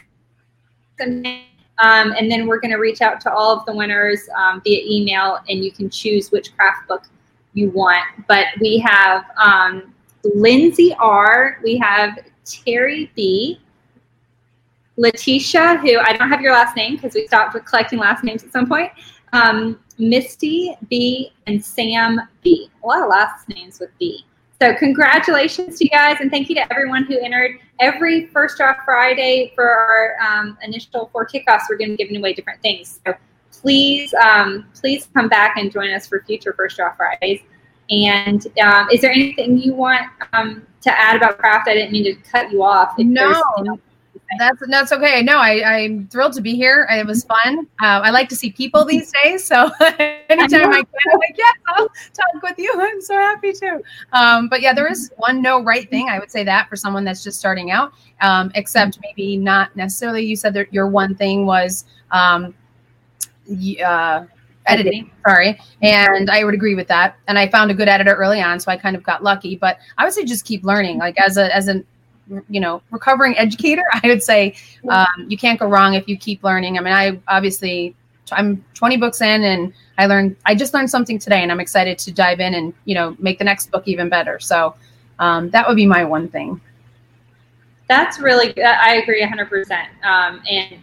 Um, 1.01 2.13
and 2.13 2.31
then 2.31 2.47
we're 2.47 2.61
going 2.61 2.71
to 2.71 2.79
reach 2.79 3.03
out 3.03 3.21
to 3.23 3.33
all 3.33 3.57
of 3.57 3.67
the 3.67 3.75
winners 3.75 4.29
um, 4.37 4.61
via 4.63 4.81
email, 4.85 5.39
and 5.49 5.65
you 5.65 5.73
can 5.73 5.91
choose 5.91 6.31
which 6.31 6.55
craft 6.57 6.87
book 6.87 7.05
you 7.55 7.71
want. 7.71 8.05
But 8.29 8.47
we 8.61 8.79
have 8.79 9.25
um, 9.37 9.93
Lindsay 10.23 10.95
R., 10.99 11.59
we 11.65 11.77
have 11.79 12.19
Terry 12.45 13.11
B., 13.17 13.61
Letitia, 14.97 15.79
who 15.79 15.99
I 15.99 16.17
don't 16.17 16.29
have 16.29 16.41
your 16.41 16.53
last 16.53 16.77
name 16.77 16.97
because 16.97 17.15
we 17.15 17.27
stopped 17.27 17.55
with 17.55 17.65
collecting 17.65 17.99
last 17.99 18.23
names 18.23 18.45
at 18.45 18.53
some 18.53 18.69
point, 18.69 18.93
um, 19.33 19.79
Misty 19.99 20.77
B., 20.89 21.33
and 21.47 21.65
Sam 21.65 22.21
B. 22.43 22.71
A 22.83 22.87
lot 22.87 23.03
of 23.03 23.09
last 23.09 23.49
names 23.49 23.81
with 23.81 23.91
B. 23.99 24.25
So 24.61 24.75
congratulations 24.77 25.79
to 25.79 25.85
you 25.85 25.91
guys, 25.91 26.19
and 26.21 26.31
thank 26.31 26.49
you 26.49 26.55
to 26.55 26.73
everyone 26.73 27.05
who 27.05 27.19
entered. 27.19 27.59
Every 27.81 28.27
First 28.27 28.57
Draft 28.57 28.83
Friday 28.85 29.53
for 29.55 29.69
our 29.69 30.17
um, 30.25 30.57
initial 30.63 31.11
four 31.13 31.27
kickoffs, 31.27 31.63
we're 31.69 31.77
going 31.77 31.91
to 31.91 31.97
be 31.97 32.05
giving 32.05 32.17
away 32.17 32.33
different 32.35 32.63
things. 32.63 33.01
So 33.05 33.15
please, 33.51 34.15
um, 34.15 34.67
please 34.75 35.09
come 35.13 35.29
back 35.29 35.57
and 35.57 35.73
join 35.73 35.91
us 35.91 36.07
for 36.07 36.23
future 36.25 36.55
First 36.57 36.77
Draft 36.77 36.97
Fridays. 36.97 37.41
And 37.91 38.47
um, 38.63 38.89
is 38.91 39.01
there 39.01 39.11
anything 39.11 39.59
you 39.59 39.75
want 39.75 40.07
um, 40.33 40.67
to 40.83 40.99
add 40.99 41.17
about 41.17 41.39
craft? 41.39 41.69
I 41.69 41.75
didn't 41.75 41.93
mean 41.93 42.05
to 42.05 42.15
cut 42.31 42.51
you 42.51 42.63
off. 42.63 42.95
no, 42.99 43.79
that's 44.39 44.63
that's 44.69 44.93
okay. 44.93 45.23
No, 45.23 45.39
I, 45.39 45.63
I'm 45.85 46.09
thrilled 46.09 46.33
to 46.35 46.41
be 46.41 46.55
here. 46.55 46.87
It 46.91 47.07
was 47.07 47.25
fun. 47.25 47.67
Uh, 47.83 48.01
I 48.03 48.11
like 48.11 48.29
to 48.31 48.37
see 48.37 48.51
people 48.51 48.85
these 48.85 49.13
days, 49.23 49.45
so 49.45 49.71
anytime 49.81 50.73
I, 50.73 50.79
I 50.79 50.83
can, 50.83 51.13
I'm 51.13 51.19
like, 51.19 51.35
yes, 51.37 51.57
I'll 51.69 51.89
talk 51.89 52.43
with 52.43 52.59
you. 52.59 52.73
I'm 52.79 53.01
so 53.01 53.15
happy 53.15 53.53
to. 53.53 53.81
Um, 54.13 54.49
but 54.49 54.61
yeah, 54.61 54.73
there 54.73 54.91
is 54.91 55.13
one 55.17 55.43
no 55.43 55.63
right 55.63 55.89
thing. 55.89 56.09
I 56.09 56.19
would 56.19 56.31
say 56.31 56.45
that 56.45 56.69
for 56.69 56.77
someone 56.77 57.05
that's 57.05 57.23
just 57.23 57.39
starting 57.39 57.71
out, 57.71 57.93
um, 58.21 58.51
except 58.55 58.99
maybe 59.03 59.37
not 59.37 59.75
necessarily. 59.77 60.25
You 60.25 60.37
said 60.37 60.55
that 60.55 60.73
your 60.73 60.89
one 60.89 61.15
thing 61.15 61.47
was 61.47 61.85
um, 62.11 62.55
uh, 63.85 64.25
editing. 64.67 65.11
Sorry, 65.27 65.61
and 65.83 66.31
I 66.31 66.45
would 66.45 66.55
agree 66.55 66.75
with 66.75 66.89
that. 66.89 67.17
And 67.29 67.39
I 67.39 67.49
found 67.49 67.71
a 67.71 67.75
good 67.75 67.89
editor 67.89 68.15
early 68.15 68.43
on, 68.43 68.59
so 68.61 68.71
I 68.71 68.77
kind 68.77 68.97
of 68.97 69.03
got 69.03 69.23
lucky. 69.23 69.57
But 69.57 69.79
I 69.99 70.05
would 70.05 70.13
say 70.13 70.25
just 70.25 70.45
keep 70.45 70.65
learning. 70.65 70.99
Like 70.99 71.19
as 71.21 71.37
a 71.37 71.55
as 71.55 71.69
an 71.69 71.87
you 72.49 72.61
know 72.61 72.83
recovering 72.91 73.37
educator 73.37 73.83
i 73.93 74.09
would 74.09 74.23
say 74.23 74.55
um, 74.89 75.27
you 75.29 75.37
can't 75.37 75.59
go 75.59 75.67
wrong 75.67 75.95
if 75.95 76.09
you 76.09 76.17
keep 76.17 76.43
learning. 76.43 76.79
I 76.79 76.81
mean 76.81 76.95
i 76.95 77.21
obviously 77.29 77.95
i'm 78.33 78.65
20 78.75 78.97
books 78.97 79.21
in 79.21 79.45
and 79.45 79.73
i 79.99 80.07
learned 80.07 80.37
i 80.47 80.55
just 80.55 80.73
learned 80.73 80.91
something 80.91 81.19
today 81.19 81.43
and 81.43 81.53
i'm 81.53 81.61
excited 81.61 81.99
to 81.99 82.13
dive 82.13 82.41
in 82.41 82.55
and 82.55 82.73
you 82.85 82.95
know 82.95 83.17
make 83.19 83.39
the 83.39 83.45
next 83.45 83.71
book 83.71 83.87
even 83.87 84.09
better. 84.09 84.39
So 84.41 84.75
um, 85.19 85.51
that 85.51 85.69
would 85.69 85.77
be 85.77 85.87
my 85.87 86.05
one 86.05 86.29
thing. 86.29 86.61
That's 87.87 88.19
really 88.19 88.55
i 88.63 88.95
agree 89.03 89.23
100% 89.23 90.05
um, 90.05 90.43
and 90.51 90.81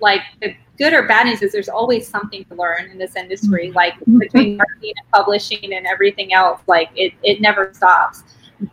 like 0.00 0.22
the 0.40 0.54
good 0.78 0.92
or 0.92 1.06
bad 1.06 1.26
news 1.26 1.42
is 1.42 1.52
there's 1.52 1.68
always 1.68 2.08
something 2.08 2.44
to 2.46 2.54
learn 2.54 2.90
in 2.90 2.98
this 2.98 3.14
industry. 3.14 3.70
Like 3.70 3.94
between 4.18 4.56
marketing 4.56 4.94
and 4.96 5.10
publishing 5.12 5.74
and 5.74 5.86
everything 5.86 6.32
else 6.32 6.60
like 6.66 6.90
it, 6.96 7.12
it 7.22 7.40
never 7.40 7.72
stops 7.72 8.24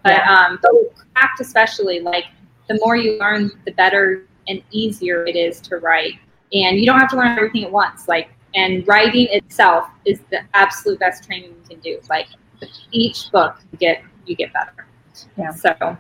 But 0.03 0.17
yeah. 0.17 0.33
um, 0.33 0.59
but 0.61 0.71
with 0.73 0.95
craft 1.13 1.41
especially, 1.41 1.99
like 1.99 2.25
the 2.67 2.77
more 2.83 2.95
you 2.95 3.17
learn, 3.19 3.51
the 3.65 3.71
better 3.71 4.27
and 4.47 4.61
easier 4.71 5.25
it 5.25 5.35
is 5.35 5.59
to 5.61 5.77
write. 5.77 6.13
And 6.53 6.79
you 6.79 6.85
don't 6.85 6.99
have 6.99 7.09
to 7.11 7.17
learn 7.17 7.37
everything 7.37 7.63
at 7.63 7.71
once. 7.71 8.07
Like 8.07 8.29
and 8.55 8.87
writing 8.87 9.27
itself 9.31 9.87
is 10.05 10.19
the 10.31 10.41
absolute 10.53 10.99
best 10.99 11.23
training 11.23 11.51
you 11.51 11.69
can 11.69 11.79
do. 11.79 11.99
Like 12.09 12.27
each 12.91 13.31
book 13.31 13.57
you 13.71 13.77
get 13.77 14.03
you 14.25 14.35
get 14.35 14.51
better. 14.53 14.87
Yeah. 15.37 15.51
So 15.51 15.97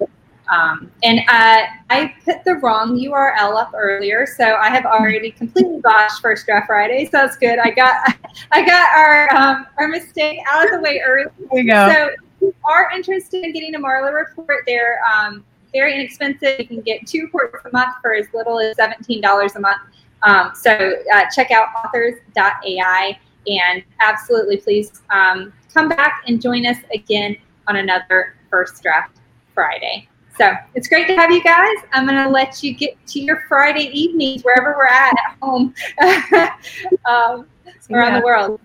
um, 0.49 0.91
and 1.03 1.19
uh, 1.19 1.67
I 1.91 2.15
put 2.25 2.43
the 2.43 2.55
wrong 2.55 2.97
URL 2.97 3.55
up 3.55 3.71
earlier, 3.75 4.25
so 4.25 4.55
I 4.55 4.69
have 4.69 4.85
already 4.85 5.29
completely 5.31 5.79
botched 5.79 6.21
First 6.21 6.47
Draft 6.47 6.67
Friday. 6.67 7.05
So 7.05 7.11
that's 7.13 7.37
good. 7.37 7.59
I 7.59 7.69
got 7.69 8.15
I 8.51 8.65
got 8.65 8.97
our 8.97 9.35
um, 9.35 9.67
our 9.77 9.87
mistake 9.87 10.39
out 10.47 10.65
of 10.65 10.71
the 10.71 10.79
way 10.79 11.01
early. 11.05 11.29
There 11.51 11.61
you 11.61 11.71
go. 11.71 11.91
So 11.91 12.09
you 12.41 12.53
are 12.67 12.91
interested 12.91 13.43
in 13.43 13.53
getting 13.53 13.75
a 13.75 13.79
Marla 13.79 14.13
report, 14.13 14.63
they're 14.65 14.99
um, 15.03 15.43
very 15.73 15.93
inexpensive. 15.95 16.59
You 16.59 16.67
can 16.67 16.81
get 16.81 17.05
two 17.07 17.23
reports 17.23 17.65
a 17.65 17.71
month 17.71 17.95
for 18.01 18.13
as 18.13 18.27
little 18.33 18.59
as 18.59 18.75
seventeen 18.75 19.21
dollars 19.21 19.55
a 19.55 19.59
month. 19.59 19.81
Um, 20.23 20.51
so 20.53 20.71
uh, 21.13 21.25
check 21.33 21.51
out 21.51 21.69
authors.ai 21.75 23.17
and 23.47 23.83
absolutely 24.01 24.57
please 24.57 25.01
um, 25.09 25.53
come 25.73 25.87
back 25.87 26.23
and 26.27 26.41
join 26.41 26.65
us 26.65 26.77
again 26.93 27.37
on 27.67 27.77
another 27.77 28.35
First 28.49 28.81
Draft 28.83 29.17
Friday. 29.53 30.07
So 30.37 30.53
it's 30.73 30.87
great 30.87 31.07
to 31.07 31.15
have 31.15 31.31
you 31.31 31.43
guys. 31.43 31.75
I'm 31.91 32.05
going 32.05 32.23
to 32.23 32.29
let 32.29 32.63
you 32.63 32.73
get 32.73 32.95
to 33.07 33.19
your 33.19 33.43
Friday 33.49 33.89
evenings 33.91 34.41
wherever 34.43 34.73
we're 34.77 34.87
at 34.87 35.13
at 35.13 35.37
home 35.41 35.73
um, 37.05 37.45
around 37.91 38.19
the 38.19 38.25
world. 38.25 38.61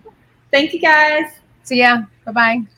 Thank 0.51 0.73
you 0.73 0.79
guys. 0.79 1.33
See 1.63 1.79
ya. 1.79 2.03
Bye 2.25 2.31
bye. 2.31 2.74